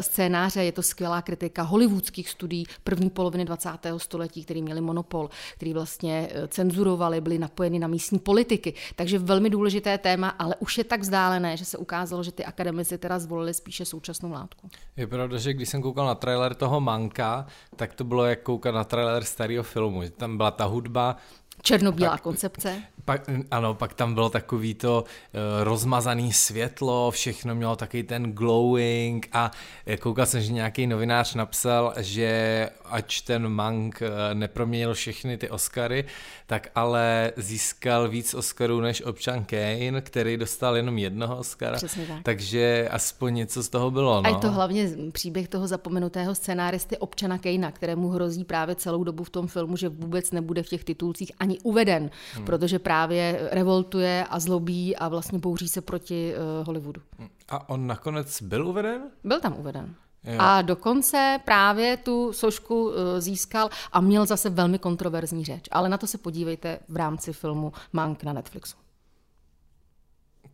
scénáře, 0.00 0.64
je 0.64 0.72
to 0.72 0.82
skvělá 0.82 1.22
kritika 1.22 1.62
hollywoodských 1.62 2.30
studií 2.30 2.66
první 2.84 3.10
poloviny 3.10 3.44
20. 3.44 3.70
století, 3.96 4.44
který 4.44 4.62
měli 4.62 4.80
monopol, 4.80 5.30
který 5.56 5.74
vlastně 5.74 6.28
cenzurovali, 6.48 7.20
byli 7.20 7.38
napojeni 7.38 7.78
na 7.78 7.88
místní 7.88 8.18
politiky, 8.18 8.74
takže 8.96 9.18
velmi 9.18 9.50
důležité 9.50 9.98
téma, 9.98 10.28
ale 10.44 10.56
už 10.60 10.78
je 10.78 10.84
tak 10.84 11.00
vzdálené, 11.00 11.56
že 11.56 11.64
se 11.64 11.78
ukázalo, 11.78 12.22
že 12.22 12.32
ty 12.32 12.44
akademici 12.44 12.98
teda 12.98 13.18
zvolili 13.18 13.54
spíše 13.54 13.84
současnou 13.84 14.32
látku. 14.32 14.70
Je 14.96 15.06
pravda, 15.06 15.38
že 15.38 15.52
když 15.52 15.68
jsem 15.68 15.82
koukal 15.82 16.06
na 16.06 16.14
trailer 16.14 16.54
toho 16.54 16.80
Manka, 16.80 17.46
tak 17.76 17.94
to 17.94 18.04
bylo 18.04 18.24
jak 18.24 18.42
koukat 18.42 18.74
na 18.74 18.84
trailer 18.84 19.24
starého 19.24 19.62
filmu. 19.64 20.02
Tam 20.16 20.36
byla 20.36 20.50
ta 20.50 20.64
hudba, 20.64 21.16
Černobílá 21.64 22.10
pak, 22.10 22.20
koncepce. 22.20 22.82
Pak, 23.04 23.30
ano, 23.50 23.74
pak 23.74 23.94
tam 23.94 24.14
bylo 24.14 24.30
takový 24.30 24.74
to 24.74 25.04
uh, 25.04 25.40
rozmazaný 25.64 26.32
světlo, 26.32 27.10
všechno 27.10 27.54
mělo 27.54 27.76
takový 27.76 28.02
ten 28.02 28.32
glowing 28.32 29.28
a 29.32 29.50
eh, 29.86 29.96
koukal 29.96 30.26
jsem, 30.26 30.40
že 30.40 30.52
nějaký 30.52 30.86
novinář 30.86 31.34
napsal, 31.34 31.94
že 31.96 32.70
ač 32.84 33.20
ten 33.20 33.48
Mank 33.48 34.02
uh, 34.02 34.08
neproměnil 34.34 34.94
všechny 34.94 35.38
ty 35.38 35.50
Oscary, 35.50 36.04
tak 36.46 36.70
ale 36.74 37.32
získal 37.36 38.08
víc 38.08 38.34
Oscarů 38.34 38.80
než 38.80 39.02
občan 39.02 39.44
Kane, 39.44 40.00
který 40.00 40.36
dostal 40.36 40.76
jenom 40.76 40.98
jednoho 40.98 41.36
Oscara. 41.36 41.76
Přesně 41.76 42.06
tak. 42.06 42.22
Takže 42.22 42.88
aspoň 42.90 43.34
něco 43.34 43.62
z 43.62 43.68
toho 43.68 43.90
bylo. 43.90 44.22
No. 44.22 44.26
A 44.26 44.28
je 44.28 44.36
to 44.36 44.50
hlavně 44.50 44.88
příběh 45.12 45.48
toho 45.48 45.66
zapomenutého 45.66 46.34
scenáristy 46.34 46.98
občana 46.98 47.38
Kanea, 47.38 47.70
kterému 47.70 48.08
hrozí 48.08 48.44
právě 48.44 48.74
celou 48.74 49.04
dobu 49.04 49.24
v 49.24 49.30
tom 49.30 49.46
filmu, 49.46 49.76
že 49.76 49.88
vůbec 49.88 50.30
nebude 50.30 50.62
v 50.62 50.68
těch 50.68 50.84
titulcích 50.84 51.32
ani 51.38 51.53
uveden, 51.62 52.10
hmm. 52.34 52.44
protože 52.44 52.78
právě 52.78 53.48
revoltuje 53.52 54.26
a 54.30 54.40
zlobí 54.40 54.96
a 54.96 55.08
vlastně 55.08 55.38
bouří 55.38 55.68
se 55.68 55.80
proti 55.80 56.34
uh, 56.34 56.66
Hollywoodu. 56.66 57.02
A 57.48 57.68
on 57.68 57.86
nakonec 57.86 58.42
byl 58.42 58.68
uveden? 58.68 59.02
Byl 59.24 59.40
tam 59.40 59.54
uveden. 59.58 59.94
Jo. 60.24 60.36
A 60.38 60.62
dokonce 60.62 61.38
právě 61.44 61.96
tu 61.96 62.32
sošku 62.32 62.92
eh, 62.92 63.20
získal 63.20 63.70
a 63.92 64.00
měl 64.00 64.26
zase 64.26 64.50
velmi 64.50 64.78
kontroverzní 64.78 65.44
řeč. 65.44 65.64
Ale 65.70 65.88
na 65.88 65.98
to 65.98 66.06
se 66.06 66.18
podívejte 66.18 66.78
v 66.88 66.96
rámci 66.96 67.32
filmu 67.32 67.72
Mank 67.92 68.22
na 68.22 68.32
Netflixu. 68.32 68.76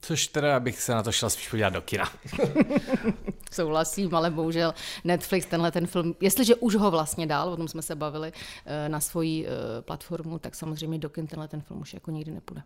Což 0.00 0.26
teda 0.26 0.61
bych 0.61 0.83
se 0.83 0.95
na 0.95 1.02
to 1.02 1.12
šel 1.12 1.30
spíš 1.30 1.49
podívat 1.49 1.71
do 1.71 1.83
kina. 1.83 2.11
Souhlasím, 3.50 4.14
ale 4.14 4.30
bohužel 4.30 4.75
Netflix 5.04 5.47
tenhle 5.47 5.71
ten 5.71 5.87
film, 5.87 6.14
jestliže 6.21 6.54
už 6.54 6.75
ho 6.75 6.90
vlastně 6.90 7.26
dál, 7.26 7.49
o 7.49 7.57
tom 7.57 7.69
jsme 7.69 7.83
se 7.83 7.95
bavili 7.95 8.33
eh, 8.66 8.88
na 8.88 9.00
svoji 9.00 9.47
eh, 9.47 9.83
platformu, 9.83 10.38
tak 10.38 10.54
samozřejmě 10.54 10.99
do 10.99 11.09
kin 11.09 11.26
tenhle 11.26 11.49
ten 11.49 11.61
film 11.61 11.80
už 11.80 11.95
jako 11.95 12.11
nikdy 12.11 12.30
nepůjde. 12.30 12.62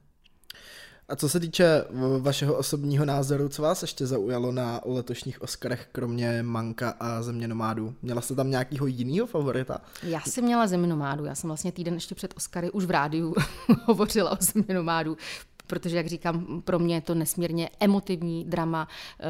A 1.09 1.17
co 1.17 1.29
se 1.29 1.41
týče 1.41 1.85
vašeho 2.21 2.55
osobního 2.55 3.05
názoru, 3.05 3.49
co 3.49 3.62
vás 3.62 3.83
ještě 3.83 4.07
zaujalo 4.07 4.53
na 4.53 4.81
letošních 4.85 5.43
Oscarech, 5.43 5.88
kromě 5.93 6.43
Manka 6.43 6.95
a 7.00 7.23
Země 7.23 7.49
nomádů? 7.49 7.95
Měla 8.03 8.21
jste 8.21 8.35
tam 8.35 8.50
nějakýho 8.50 8.87
jiného 8.87 9.26
favorita? 9.26 9.81
Já 10.03 10.21
jsem 10.21 10.45
měla 10.45 10.67
Země 10.67 10.87
nomádů. 10.87 11.25
Já 11.25 11.35
jsem 11.35 11.49
vlastně 11.49 11.73
týden 11.73 11.95
ještě 11.95 12.14
před 12.14 12.35
Oscary 12.37 12.71
už 12.71 12.85
v 12.85 12.91
rádiu 12.91 13.35
hovořila 13.85 14.31
o 14.31 14.37
Země 14.41 14.75
nomádů 14.75 15.17
protože, 15.66 15.97
jak 15.97 16.06
říkám, 16.06 16.62
pro 16.62 16.78
mě 16.78 16.94
je 16.94 17.00
to 17.00 17.14
nesmírně 17.14 17.71
emotivní 17.80 18.44
drama, 18.44 18.88
eh, 19.21 19.25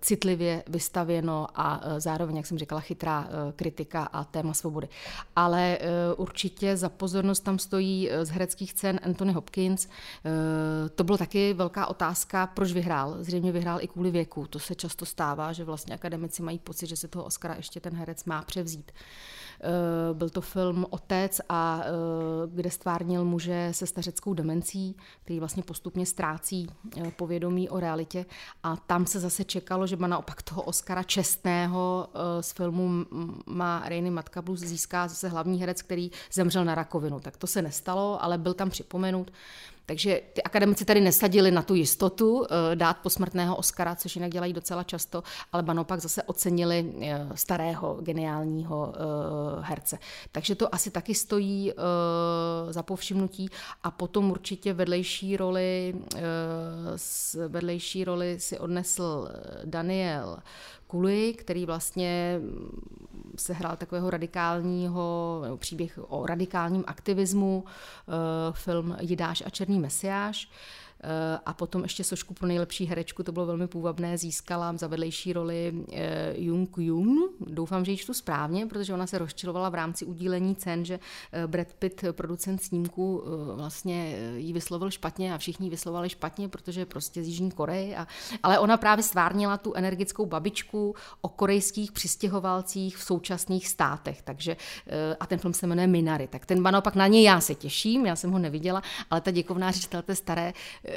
citlivě 0.00 0.64
vystavěno 0.66 1.46
a 1.54 1.80
eh, 1.82 2.00
zároveň, 2.00 2.36
jak 2.36 2.46
jsem 2.46 2.58
říkala, 2.58 2.80
chytrá 2.80 3.28
eh, 3.28 3.52
kritika 3.52 4.02
a 4.02 4.24
téma 4.24 4.54
svobody. 4.54 4.88
Ale 5.36 5.78
určitě 6.16 6.76
za 6.76 6.88
pozornost 6.88 7.40
tam 7.40 7.58
stojí 7.58 8.10
z 8.22 8.30
hereckých 8.30 8.74
cen 8.74 9.00
Anthony 9.02 9.32
Hopkins. 9.32 9.88
To 10.94 11.04
bylo 11.04 11.18
taky 11.18 11.54
velká 11.54 11.86
otázka, 11.86 12.46
proč 12.46 12.72
vyhrál. 12.72 13.16
Zřejmě 13.20 13.52
vyhrál 13.52 13.78
i 13.80 13.88
kvůli 13.88 14.10
věku. 14.10 14.46
To 14.46 14.58
se 14.58 14.74
často 14.74 15.06
stává, 15.06 15.52
že 15.52 15.64
vlastně 15.64 15.94
akademici 15.94 16.42
mají 16.42 16.58
pocit, 16.58 16.86
že 16.86 16.96
se 16.96 17.08
toho 17.08 17.24
Oscara 17.24 17.54
ještě 17.54 17.80
ten 17.80 17.96
herec 17.96 18.24
má 18.24 18.42
převzít. 18.42 18.92
Byl 20.12 20.30
to 20.30 20.40
film 20.40 20.86
Otec, 20.90 21.40
a 21.48 21.82
kde 22.46 22.70
stvárnil 22.70 23.24
muže 23.24 23.68
se 23.72 23.86
stařeckou 23.86 24.34
demencí, 24.34 24.96
který 25.22 25.38
vlastně 25.38 25.62
postupně 25.62 26.06
ztrácí 26.06 26.66
povědomí 27.16 27.68
o 27.68 27.80
realitě. 27.80 28.26
A 28.62 28.76
tam 28.76 29.06
se 29.06 29.20
zase 29.20 29.44
čekalo, 29.44 29.86
že 29.86 29.96
má 29.96 30.06
naopak 30.06 30.42
toho 30.42 30.62
Oscara 30.62 31.02
čestného 31.02 32.08
z 32.40 32.52
filmu 32.52 32.90
má 33.46 33.82
Rainy 33.88 34.10
Matka 34.10 34.42
Plus 34.42 34.60
získá 34.60 35.08
zase 35.08 35.28
hlavní 35.28 35.60
herec, 35.60 35.82
který 35.82 36.10
zemřel 36.32 36.64
na 36.64 36.74
rakovinu. 36.74 37.20
Tak 37.20 37.36
to 37.36 37.46
se 37.46 37.62
nestalo, 37.62 38.24
ale 38.24 38.38
byl 38.38 38.54
tam 38.54 38.70
připomenut. 38.70 39.30
Takže 39.86 40.20
ty 40.32 40.42
akademici 40.42 40.84
tady 40.84 41.00
nesadili 41.00 41.50
na 41.50 41.62
tu 41.62 41.74
jistotu 41.74 42.44
eh, 42.44 42.76
dát 42.76 42.98
posmrtného 42.98 43.56
Oscara, 43.56 43.94
což 43.94 44.16
jinak 44.16 44.30
dělají 44.30 44.52
docela 44.52 44.82
často, 44.82 45.22
ale 45.52 45.62
ba 45.62 45.84
pak 45.84 46.00
zase 46.00 46.22
ocenili 46.22 46.92
eh, 47.00 47.26
starého 47.34 47.98
geniálního 48.00 48.94
eh, 48.94 48.98
herce. 49.60 49.98
Takže 50.32 50.54
to 50.54 50.74
asi 50.74 50.90
taky 50.90 51.14
stojí 51.14 51.72
za 52.70 52.82
povšimnutí 52.82 53.48
a 53.82 53.90
potom 53.90 54.30
určitě 54.30 54.72
vedlejší 54.72 55.36
roli, 55.36 55.94
vedlejší 57.48 58.04
roli 58.04 58.40
si 58.40 58.58
odnesl 58.58 59.28
Daniel 59.64 60.38
Kuli, 60.92 61.34
který 61.34 61.66
vlastně 61.66 62.40
se 63.36 63.52
hrál 63.52 63.76
takového 63.76 64.10
radikálního, 64.10 65.42
příběh 65.56 65.98
o 66.08 66.26
radikálním 66.26 66.84
aktivismu, 66.86 67.64
eh, 67.66 68.12
film 68.52 68.96
Jidáš 69.00 69.42
a 69.46 69.50
Černý 69.50 69.80
mesiáš. 69.80 70.50
Eh, 71.04 71.38
a 71.46 71.54
potom 71.54 71.82
ještě 71.82 72.04
sošku 72.04 72.34
pro 72.34 72.48
nejlepší 72.48 72.84
herečku, 72.84 73.22
to 73.22 73.32
bylo 73.32 73.46
velmi 73.46 73.66
půvabné, 73.66 74.18
získala 74.18 74.76
za 74.76 74.86
vedlejší 74.86 75.32
roli 75.32 75.72
eh, 75.92 76.34
Jung 76.36 76.78
Jung. 76.78 77.30
Doufám, 77.40 77.84
že 77.84 77.92
ji 77.92 77.96
čtu 77.96 78.14
správně, 78.14 78.66
protože 78.66 78.94
ona 78.94 79.06
se 79.06 79.18
rozčilovala 79.18 79.68
v 79.68 79.74
rámci 79.74 80.04
udílení 80.04 80.56
cen, 80.56 80.84
že 80.84 81.00
eh, 81.32 81.46
Brad 81.46 81.72
Pitt, 81.78 82.04
producent 82.12 82.62
snímku, 82.62 83.22
vlastně 83.54 84.16
ji 84.36 84.52
vyslovil 84.52 84.90
špatně 84.90 85.34
a 85.34 85.38
všichni 85.38 85.70
vyslovali 85.70 86.08
špatně, 86.08 86.48
protože 86.48 86.86
prostě 86.86 87.22
z 87.22 87.26
Jižní 87.26 87.50
Koreje. 87.50 87.96
A, 87.96 88.06
ale 88.42 88.58
ona 88.58 88.76
právě 88.76 89.02
stvárnila 89.02 89.56
tu 89.56 89.74
energickou 89.74 90.26
babičku 90.26 90.94
o 91.20 91.28
korejských 91.28 91.92
přistěhovalcích 91.92 92.96
v 92.96 93.02
současných 93.02 93.68
státech. 93.68 94.22
Takže, 94.22 94.56
a 95.20 95.26
ten 95.26 95.38
film 95.38 95.54
se 95.54 95.66
jmenuje 95.66 95.86
Minary. 95.86 96.26
Tak 96.26 96.46
ten 96.46 96.62
naopak 96.62 96.94
na 96.94 97.06
něj 97.06 97.22
já 97.22 97.40
se 97.40 97.54
těším, 97.54 98.06
já 98.06 98.16
jsem 98.16 98.30
ho 98.30 98.38
neviděla, 98.38 98.82
ale 99.10 99.20
ta 99.20 99.30
děkovná 99.30 99.70
řečitel 99.70 100.02
té 100.02 100.14
staré 100.14 100.52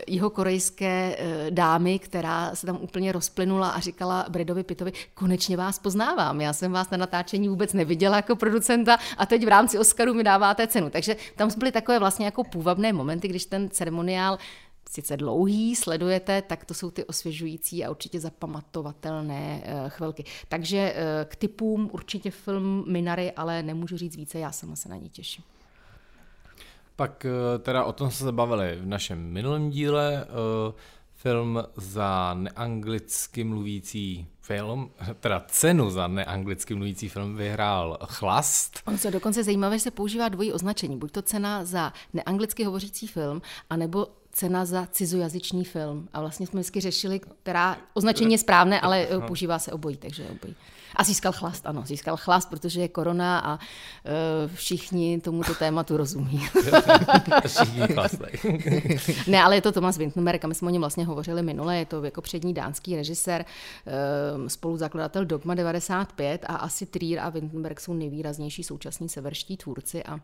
jeho 0.08 0.30
korejské 0.30 1.16
eh, 1.18 1.52
dámy, 1.52 2.00
která 2.00 2.56
se 2.56 2.66
tam 2.66 2.78
úplně 2.82 3.12
rozplynula 3.12 3.70
a 3.70 3.80
říkala 3.80 4.26
Bredovi 4.30 4.64
Pitovi, 4.64 4.94
konečně 5.14 5.58
vás 5.58 5.80
poznávám, 5.80 6.42
já 6.42 6.54
jsem 6.54 6.72
vás 6.72 6.90
na 6.90 6.98
natáčení 6.98 7.50
vůbec 7.50 7.74
neviděla 7.74 8.16
jako 8.16 8.36
producenta 8.36 8.98
a 9.18 9.26
teď 9.26 9.46
v 9.46 9.48
rámci 9.48 9.80
Oscaru 9.80 10.14
mi 10.14 10.24
dáváte 10.24 10.68
cenu. 10.68 10.90
Takže 10.90 11.16
tam 11.36 11.50
byly 11.58 11.72
takové 11.72 12.00
vlastně 12.00 12.26
jako 12.26 12.44
půvabné 12.44 12.94
momenty, 12.94 13.28
když 13.28 13.46
ten 13.46 13.70
ceremoniál 13.70 14.38
sice 14.90 15.18
dlouhý, 15.18 15.76
sledujete, 15.76 16.42
tak 16.42 16.66
to 16.66 16.74
jsou 16.74 16.92
ty 16.92 17.06
osvěžující 17.06 17.86
a 17.86 17.90
určitě 17.90 18.20
zapamatovatelné 18.20 19.62
eh, 19.64 19.90
chvilky. 19.90 20.24
Takže 20.48 20.78
eh, 20.78 21.26
k 21.26 21.36
typům 21.36 21.90
určitě 21.94 22.32
film 22.32 22.84
Minary, 22.88 23.32
ale 23.32 23.64
nemůžu 23.64 23.98
říct 23.98 24.16
více, 24.16 24.40
já 24.40 24.52
sama 24.52 24.76
se 24.76 24.90
na 24.90 24.96
ní 24.96 25.10
těším. 25.10 25.44
Pak 26.96 27.26
eh, 27.26 27.60
teda 27.60 27.84
o 27.84 27.94
tom 27.94 28.12
se 28.12 28.32
bavili 28.32 28.78
v 28.82 28.86
našem 28.86 29.20
minulém 29.20 29.70
díle. 29.70 30.26
Eh, 30.26 30.74
film 31.14 31.64
za 31.76 32.34
neanglicky 32.34 33.44
mluvící 33.44 34.28
film, 34.42 34.92
teda 35.20 35.46
cenu 35.48 35.90
za 35.90 36.08
neanglicky 36.08 36.76
mluvící 36.76 37.10
film 37.10 37.36
vyhrál 37.36 37.98
Chlast. 38.04 38.80
On 38.86 38.98
se 38.98 39.12
dokonce 39.12 39.44
zajímavé, 39.44 39.78
že 39.78 39.84
se 39.84 39.92
používá 39.92 40.30
dvojí 40.30 40.54
označení. 40.54 40.98
Buď 40.98 41.12
to 41.12 41.22
cena 41.22 41.66
za 41.66 41.94
neanglicky 42.14 42.64
hovořící 42.64 43.08
film, 43.08 43.42
anebo 43.70 44.08
cena 44.32 44.66
za 44.66 44.88
cizojazyčný 44.92 45.64
film. 45.64 46.10
A 46.14 46.22
vlastně 46.22 46.48
jsme 46.48 46.60
vždycky 46.60 46.82
řešili, 46.82 47.20
která 47.20 47.78
označení 47.94 48.32
je 48.32 48.38
správné, 48.38 48.82
ale 48.82 49.08
eh, 49.10 49.20
používá 49.28 49.60
se 49.60 49.72
obojí, 49.72 49.98
takže 49.98 50.24
obojí. 50.24 50.56
A 50.96 51.04
získal 51.04 51.32
chlast, 51.32 51.68
ano, 51.68 51.84
získal 51.86 52.18
chlast, 52.18 52.50
protože 52.50 52.82
je 52.82 52.88
korona 52.88 53.40
a 53.40 53.54
uh, 53.54 53.60
všichni 54.54 55.22
tomuto 55.22 55.56
tématu 55.56 55.98
rozumí. 55.98 56.42
ne, 59.28 59.44
ale 59.44 59.56
je 59.56 59.62
to 59.62 59.72
Thomas 59.72 59.98
Windtenberg 59.98 60.46
a 60.46 60.48
my 60.48 60.56
jsme 60.56 60.68
o 60.68 60.72
něm 60.72 60.82
vlastně 60.82 61.06
hovořili 61.06 61.44
minule, 61.44 61.78
je 61.78 61.86
to 61.86 62.04
jako 62.04 62.22
přední 62.22 62.54
dánský 62.54 62.96
režisér, 62.96 63.46
uh, 63.46 64.48
spoluzakladatel 64.48 65.26
Dogma 65.26 65.56
95 65.56 66.46
a 66.48 66.56
asi 66.56 66.86
Trier 66.86 67.20
a 67.20 67.30
Windtenberg 67.30 67.80
jsou 67.80 67.94
nejvýraznější 67.94 68.64
současní 68.64 69.10
severští 69.10 69.58
tvůrci 69.58 70.04
a 70.04 70.20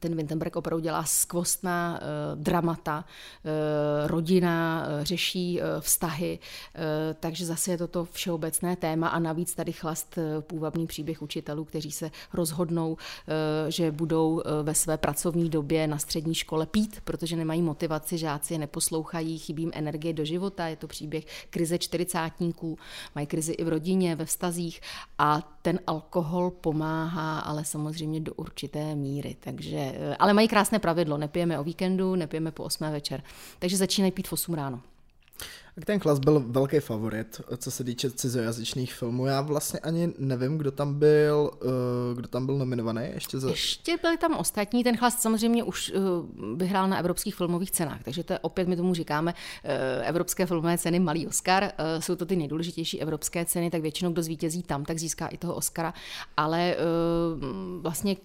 ten 0.00 0.16
Wittenberg 0.16 0.56
opravdu 0.56 0.82
dělá 0.82 1.04
skvostná 1.04 2.00
uh, 2.00 2.42
dramata, 2.42 3.04
uh, 3.44 3.50
rodina, 4.06 4.86
uh, 4.86 5.04
řeší 5.04 5.60
uh, 5.60 5.80
vztahy, 5.80 6.38
uh, 6.38 6.82
takže 7.20 7.46
zase 7.46 7.70
je 7.70 7.78
to 7.78 7.88
to 7.88 8.04
všeobecné 8.04 8.76
téma 8.76 9.08
a 9.08 9.18
navíc 9.18 9.54
tady 9.54 9.72
chlast 9.72 10.18
uh, 10.18 10.42
půvabný 10.42 10.86
příběh 10.86 11.22
učitelů, 11.22 11.64
kteří 11.64 11.92
se 11.92 12.10
rozhodnou, 12.32 12.92
uh, 12.92 12.98
že 13.68 13.90
budou 13.92 14.30
uh, 14.34 14.42
ve 14.62 14.74
své 14.74 14.96
pracovní 14.98 15.50
době 15.50 15.86
na 15.86 15.98
střední 15.98 16.34
škole 16.34 16.66
pít, 16.66 17.00
protože 17.04 17.36
nemají 17.36 17.62
motivaci, 17.62 18.18
žáci 18.18 18.54
je 18.54 18.58
neposlouchají, 18.58 19.38
chybí 19.38 19.62
jim 19.62 19.72
energie 19.74 20.12
do 20.14 20.24
života, 20.24 20.66
je 20.66 20.76
to 20.76 20.86
příběh 20.86 21.24
krize 21.50 21.78
čtyřicátníků, 21.78 22.78
mají 23.14 23.26
krizi 23.26 23.52
i 23.52 23.64
v 23.64 23.68
rodině, 23.68 24.16
ve 24.16 24.24
vztazích 24.24 24.80
a 25.18 25.57
ten 25.68 25.80
alkohol 25.86 26.50
pomáhá, 26.50 27.38
ale 27.38 27.64
samozřejmě 27.64 28.20
do 28.20 28.34
určité 28.34 28.94
míry, 28.94 29.36
takže 29.40 29.88
Eh, 29.98 30.16
ale 30.18 30.32
mají 30.32 30.48
krásné 30.48 30.78
pravidlo, 30.78 31.18
nepijeme 31.18 31.58
o 31.58 31.64
víkendu, 31.64 32.14
nepijeme 32.14 32.50
po 32.50 32.64
8 32.64 32.90
večer. 32.90 33.22
Takže 33.58 33.76
začínají 33.76 34.12
pít 34.12 34.28
v 34.28 34.32
8 34.32 34.54
ráno. 34.54 34.80
Ten 35.84 36.00
klas 36.00 36.18
byl 36.18 36.44
velký 36.46 36.78
favorit, 36.78 37.40
co 37.56 37.70
se 37.70 37.84
týče 37.84 38.10
cizojazyčných 38.10 38.94
filmů. 38.94 39.26
Já 39.26 39.40
vlastně 39.40 39.80
ani 39.80 40.12
nevím, 40.18 40.58
kdo 40.58 40.70
tam 40.70 40.94
byl, 40.94 41.50
uh, 41.62 42.18
kdo 42.18 42.28
tam 42.28 42.46
byl 42.46 42.58
nominovaný. 42.58 43.02
Ještě, 43.14 43.38
za... 43.38 43.50
ještě 43.50 43.96
byli 44.02 44.16
tam 44.16 44.36
ostatní. 44.36 44.84
Ten 44.84 44.96
klas 44.96 45.22
samozřejmě 45.22 45.64
už 45.64 45.92
uh, 45.92 46.02
vyhrál 46.58 46.88
na 46.88 46.98
evropských 46.98 47.34
filmových 47.34 47.70
cenách, 47.70 48.02
takže 48.02 48.24
to 48.24 48.32
je 48.32 48.38
opět, 48.38 48.68
my 48.68 48.76
tomu 48.76 48.94
říkáme, 48.94 49.34
uh, 49.34 49.70
evropské 50.08 50.46
filmové 50.46 50.78
ceny, 50.78 51.00
malý 51.00 51.26
Oscar. 51.26 51.72
Jsou 51.98 52.16
to 52.16 52.26
ty 52.26 52.36
nejdůležitější 52.36 53.00
evropské 53.00 53.44
ceny, 53.44 53.70
tak 53.70 53.82
většinou 53.82 54.12
kdo 54.12 54.22
zvítězí 54.22 54.62
tam, 54.62 54.84
tak 54.84 54.98
získá 54.98 55.26
i 55.26 55.38
toho 55.38 55.54
Oscara. 55.54 55.94
Ale 56.36 56.76
vlastně 57.80 58.16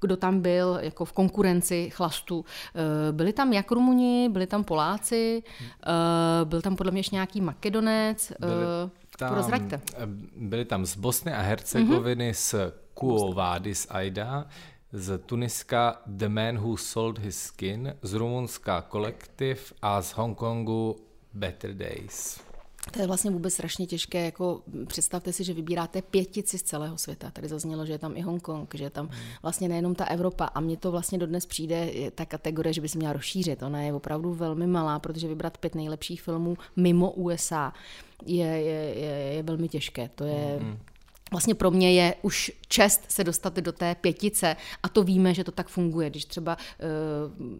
kdo 0.00 0.16
tam 0.16 0.40
byl 0.40 0.78
jako 0.82 1.04
v 1.04 1.12
konkurenci 1.12 1.90
chlastu. 1.90 2.44
Eh, 2.74 3.12
byli 3.12 3.32
tam 3.32 3.52
jak 3.52 3.70
Rumuni, 3.70 4.28
byli 4.28 4.46
tam 4.46 4.64
Poláci, 4.64 5.42
eh, 5.86 6.44
byl 6.44 6.62
tam 6.62 6.76
podle 6.76 6.92
mě 6.92 7.00
ještě 7.00 7.16
nějaký 7.16 7.40
Makedonec. 7.40 8.30
Eh, 8.30 8.36
byli 8.46 8.90
tam, 9.18 9.32
Prozraďte. 9.32 9.80
Byli 10.36 10.64
tam 10.64 10.86
z 10.86 10.96
Bosny 10.96 11.32
a 11.32 11.40
Hercegoviny, 11.40 12.30
mm-hmm. 12.30 12.34
z 12.34 12.54
Kuovádis 12.94 13.86
Aida, 13.90 14.46
z 14.92 15.18
Tuniska 15.18 16.02
The 16.06 16.28
Man 16.28 16.58
Who 16.58 16.76
Sold 16.76 17.18
His 17.18 17.42
Skin, 17.42 17.94
z 18.02 18.14
Rumunska 18.14 18.84
Collective 18.92 19.60
a 19.82 20.02
z 20.02 20.12
Hongkongu 20.12 20.96
Better 21.34 21.74
Days. 21.74 22.46
To 22.92 23.00
je 23.00 23.06
vlastně 23.06 23.30
vůbec 23.30 23.54
strašně 23.54 23.86
těžké, 23.86 24.24
jako 24.24 24.62
představte 24.86 25.32
si, 25.32 25.44
že 25.44 25.54
vybíráte 25.54 26.02
pětici 26.02 26.58
z 26.58 26.62
celého 26.62 26.98
světa. 26.98 27.30
Tady 27.30 27.48
zaznělo, 27.48 27.86
že 27.86 27.92
je 27.92 27.98
tam 27.98 28.16
i 28.16 28.20
Hongkong, 28.20 28.74
že 28.74 28.84
je 28.84 28.90
tam 28.90 29.06
hmm. 29.06 29.18
vlastně 29.42 29.68
nejenom 29.68 29.94
ta 29.94 30.04
Evropa 30.04 30.44
a 30.44 30.60
mně 30.60 30.76
to 30.76 30.90
vlastně 30.90 31.18
dodnes 31.18 31.46
přijde 31.46 31.90
ta 32.14 32.24
kategorie, 32.24 32.72
že 32.72 32.80
by 32.80 32.88
se 32.88 32.98
měla 32.98 33.12
rozšířit. 33.12 33.62
Ona 33.62 33.80
je 33.80 33.92
opravdu 33.92 34.34
velmi 34.34 34.66
malá, 34.66 34.98
protože 34.98 35.28
vybrat 35.28 35.58
pět 35.58 35.74
nejlepších 35.74 36.22
filmů 36.22 36.56
mimo 36.76 37.10
USA 37.10 37.72
je, 38.26 38.46
je, 38.46 38.94
je, 38.94 39.34
je 39.34 39.42
velmi 39.42 39.68
těžké. 39.68 40.10
To 40.14 40.24
je, 40.24 40.58
hmm 40.60 40.78
vlastně 41.30 41.54
pro 41.54 41.70
mě 41.70 41.92
je 41.92 42.14
už 42.22 42.52
čest 42.68 43.04
se 43.08 43.24
dostat 43.24 43.56
do 43.56 43.72
té 43.72 43.94
pětice 43.94 44.56
a 44.82 44.88
to 44.88 45.02
víme, 45.02 45.34
že 45.34 45.44
to 45.44 45.52
tak 45.52 45.68
funguje. 45.68 46.10
Když 46.10 46.24
třeba 46.24 46.56
eh, 46.60 46.86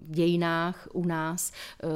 v 0.09 0.11
dějinách 0.11 0.88
u 0.92 1.05
nás 1.05 1.52
eh, 1.83 1.87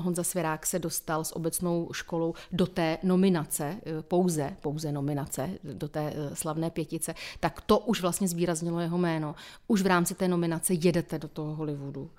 Honza 0.00 0.24
Svěrák 0.24 0.66
se 0.66 0.78
dostal 0.78 1.24
s 1.24 1.36
obecnou 1.36 1.88
školou 1.92 2.34
do 2.52 2.66
té 2.66 2.98
nominace, 3.02 3.76
eh, 3.86 4.02
pouze, 4.02 4.56
pouze 4.60 4.92
nominace, 4.92 5.50
do 5.64 5.88
té 5.88 6.14
slavné 6.34 6.70
pětice, 6.70 7.14
tak 7.40 7.60
to 7.60 7.78
už 7.78 8.00
vlastně 8.00 8.28
zvýraznilo 8.28 8.80
jeho 8.80 8.98
jméno. 8.98 9.34
Už 9.66 9.82
v 9.82 9.86
rámci 9.86 10.14
té 10.14 10.28
nominace 10.28 10.74
jedete 10.74 11.18
do 11.18 11.28
toho 11.28 11.54
Hollywoodu 11.54 12.10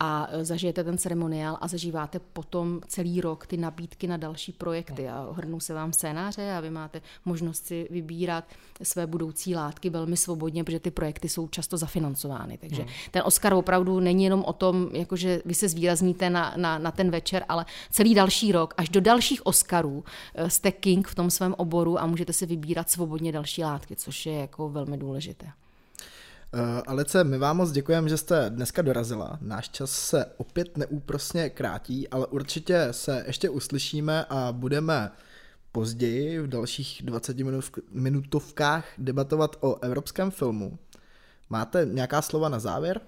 a 0.00 0.28
zažijete 0.42 0.84
ten 0.84 0.98
ceremoniál 0.98 1.58
a 1.60 1.68
zažíváte 1.68 2.18
potom 2.18 2.80
celý 2.88 3.20
rok 3.20 3.46
ty 3.46 3.56
nabídky 3.56 4.06
na 4.06 4.16
další 4.16 4.52
projekty 4.52 5.08
a 5.08 5.28
hrnou 5.32 5.60
se 5.60 5.74
vám 5.74 5.92
scénáře 5.92 6.52
a 6.52 6.60
vy 6.60 6.70
máte 6.70 7.02
možnost 7.24 7.66
si 7.66 7.88
vybírat 7.90 8.03
vybírat 8.04 8.44
své 8.82 9.06
budoucí 9.06 9.54
látky 9.54 9.90
velmi 9.90 10.16
svobodně, 10.16 10.64
protože 10.64 10.80
ty 10.80 10.90
projekty 10.90 11.28
jsou 11.28 11.48
často 11.48 11.76
zafinancovány. 11.76 12.58
Takže 12.58 12.82
hmm. 12.82 12.90
ten 13.10 13.22
Oscar 13.24 13.54
opravdu 13.54 14.00
není 14.00 14.24
jenom 14.24 14.44
o 14.44 14.52
tom, 14.52 14.88
jakože 14.92 15.42
vy 15.44 15.54
se 15.54 15.68
zvýrazníte 15.68 16.30
na, 16.30 16.54
na, 16.56 16.78
na 16.78 16.90
ten 16.90 17.10
večer, 17.10 17.44
ale 17.48 17.66
celý 17.90 18.14
další 18.14 18.52
rok, 18.52 18.74
až 18.76 18.88
do 18.88 19.00
dalších 19.00 19.46
Oscarů 19.46 20.04
eh, 20.34 20.50
jste 20.50 20.72
king 20.72 21.08
v 21.08 21.14
tom 21.14 21.30
svém 21.30 21.54
oboru 21.58 22.00
a 22.00 22.06
můžete 22.06 22.32
si 22.32 22.46
vybírat 22.46 22.90
svobodně 22.90 23.32
další 23.32 23.64
látky, 23.64 23.96
což 23.96 24.26
je 24.26 24.34
jako 24.34 24.68
velmi 24.68 24.98
důležité. 24.98 25.46
Uh, 25.46 26.60
Alice, 26.86 27.24
my 27.24 27.38
vám 27.38 27.56
moc 27.56 27.70
děkujeme, 27.70 28.08
že 28.08 28.16
jste 28.16 28.50
dneska 28.50 28.82
dorazila. 28.82 29.38
Náš 29.40 29.68
čas 29.68 29.90
se 29.90 30.26
opět 30.36 30.76
neúprosně 30.76 31.50
krátí, 31.50 32.08
ale 32.08 32.26
určitě 32.26 32.88
se 32.90 33.24
ještě 33.26 33.50
uslyšíme 33.50 34.24
a 34.24 34.52
budeme 34.52 35.10
později 35.74 36.40
v 36.40 36.46
dalších 36.46 37.02
20 37.04 37.36
minutovkách 37.90 38.86
debatovat 38.98 39.56
o 39.60 39.82
evropském 39.82 40.30
filmu. 40.30 40.78
Máte 41.50 41.88
nějaká 41.92 42.22
slova 42.22 42.48
na 42.48 42.58
závěr? 42.58 43.00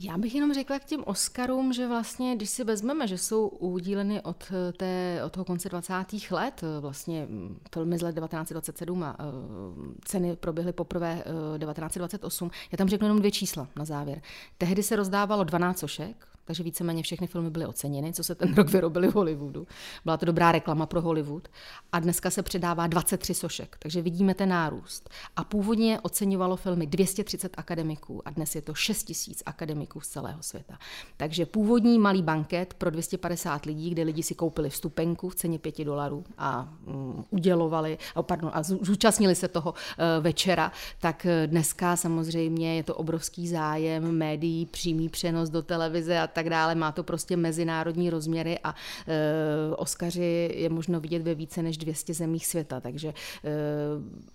Já 0.00 0.18
bych 0.18 0.34
jenom 0.34 0.54
řekla 0.54 0.78
k 0.78 0.84
těm 0.84 1.04
Oscarům, 1.06 1.72
že 1.72 1.88
vlastně, 1.88 2.36
když 2.36 2.50
si 2.50 2.64
vezmeme, 2.64 3.08
že 3.08 3.18
jsou 3.18 3.48
udíleny 3.48 4.20
od, 4.20 4.52
eh, 4.52 4.72
té, 4.72 5.22
od 5.24 5.32
toho 5.32 5.44
konce 5.44 5.68
20. 5.68 6.30
let, 6.30 6.60
eh, 6.62 6.80
vlastně 6.80 7.26
mm, 7.26 7.60
filmy 7.74 7.98
z 7.98 8.02
let 8.02 8.14
1927 8.14 9.02
a 9.02 9.16
uh, 9.18 9.94
ceny 10.04 10.36
proběhly 10.36 10.72
poprvé 10.72 11.14
uh, 11.14 11.58
1928, 11.58 12.50
já 12.72 12.78
tam 12.78 12.88
řeknu 12.88 13.04
jenom 13.04 13.18
dvě 13.18 13.30
čísla 13.30 13.68
na 13.76 13.84
závěr. 13.84 14.22
Tehdy 14.58 14.82
se 14.82 14.96
rozdávalo 14.96 15.44
12 15.44 15.78
sošek, 15.78 16.29
takže 16.50 16.62
víceméně 16.62 17.02
všechny 17.02 17.26
filmy 17.26 17.50
byly 17.50 17.66
oceněny, 17.66 18.12
co 18.12 18.24
se 18.24 18.34
ten 18.34 18.54
rok 18.54 18.70
vyrobily 18.70 19.08
v 19.08 19.14
Hollywoodu. 19.14 19.66
Byla 20.04 20.16
to 20.16 20.26
dobrá 20.26 20.52
reklama 20.52 20.86
pro 20.86 21.00
Hollywood. 21.00 21.48
A 21.92 22.00
dneska 22.00 22.30
se 22.30 22.42
předává 22.42 22.86
23 22.86 23.34
sošek, 23.34 23.76
takže 23.78 24.02
vidíme 24.02 24.34
ten 24.34 24.48
nárůst. 24.48 25.10
A 25.36 25.44
původně 25.44 26.00
oceňovalo 26.00 26.56
filmy 26.56 26.86
230 26.86 27.52
akademiků 27.56 28.22
a 28.24 28.30
dnes 28.30 28.54
je 28.54 28.62
to 28.62 28.74
6 28.74 29.12
000 29.28 29.36
akademiků 29.46 30.00
z 30.00 30.08
celého 30.08 30.42
světa. 30.42 30.78
Takže 31.16 31.46
původní 31.46 31.98
malý 31.98 32.22
banket 32.22 32.74
pro 32.74 32.90
250 32.90 33.66
lidí, 33.66 33.90
kde 33.90 34.02
lidi 34.02 34.22
si 34.22 34.34
koupili 34.34 34.70
vstupenku 34.70 35.28
v 35.28 35.34
ceně 35.34 35.58
5 35.58 35.84
dolarů 35.84 36.24
a 36.38 36.68
um, 36.86 37.24
udělovali, 37.30 37.98
oh, 38.14 38.24
pardon, 38.24 38.50
a 38.54 38.62
zúčastnili 38.62 39.34
se 39.34 39.48
toho 39.48 39.70
uh, 39.70 40.24
večera, 40.24 40.72
tak 40.98 41.26
eh, 41.26 41.46
dneska 41.46 41.96
samozřejmě 41.96 42.76
je 42.76 42.82
to 42.82 42.94
obrovský 42.94 43.48
zájem 43.48 44.12
médií, 44.12 44.66
přímý 44.66 45.08
přenos 45.08 45.50
do 45.50 45.62
televize 45.62 46.18
a 46.18 46.26
tak 46.26 46.39
tak 46.40 46.50
dále. 46.50 46.74
Má 46.74 46.92
to 46.92 47.02
prostě 47.02 47.36
mezinárodní 47.36 48.10
rozměry 48.10 48.58
a 48.64 48.74
e, 49.06 49.76
Oskaři 49.76 50.52
je 50.54 50.68
možno 50.68 51.00
vidět 51.00 51.22
ve 51.22 51.34
více 51.34 51.62
než 51.62 51.76
200 51.76 52.14
zemích 52.14 52.46
světa, 52.46 52.80
takže 52.80 53.08
e, 53.08 53.14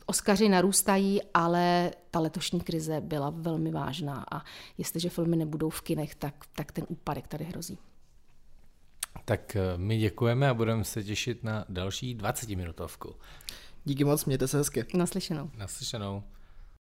Oskaři 0.06 0.50
narůstají, 0.50 1.22
ale 1.34 1.92
ta 2.12 2.20
letošní 2.20 2.62
krize 2.62 3.02
byla 3.02 3.30
velmi 3.30 3.72
vážná 3.72 4.26
a 4.32 4.42
jestliže 4.78 5.10
filmy 5.10 5.36
nebudou 5.36 5.70
v 5.70 5.82
kinech, 5.82 6.16
tak, 6.16 6.36
tak 6.56 6.72
ten 6.72 6.86
úpadek 6.88 7.28
tady 7.28 7.44
hrozí. 7.46 7.78
Tak 9.26 9.56
e, 9.56 9.78
my 9.78 9.98
děkujeme 9.98 10.50
a 10.50 10.54
budeme 10.54 10.84
se 10.84 11.04
těšit 11.04 11.44
na 11.44 11.66
další 11.70 12.14
20 12.14 12.50
minutovku. 12.50 13.16
Díky 13.86 14.04
moc, 14.04 14.26
mějte 14.26 14.48
se 14.48 14.58
hezky. 14.58 14.86
Naslyšenou. 14.94 15.50
Naslyšenou. 15.58 16.24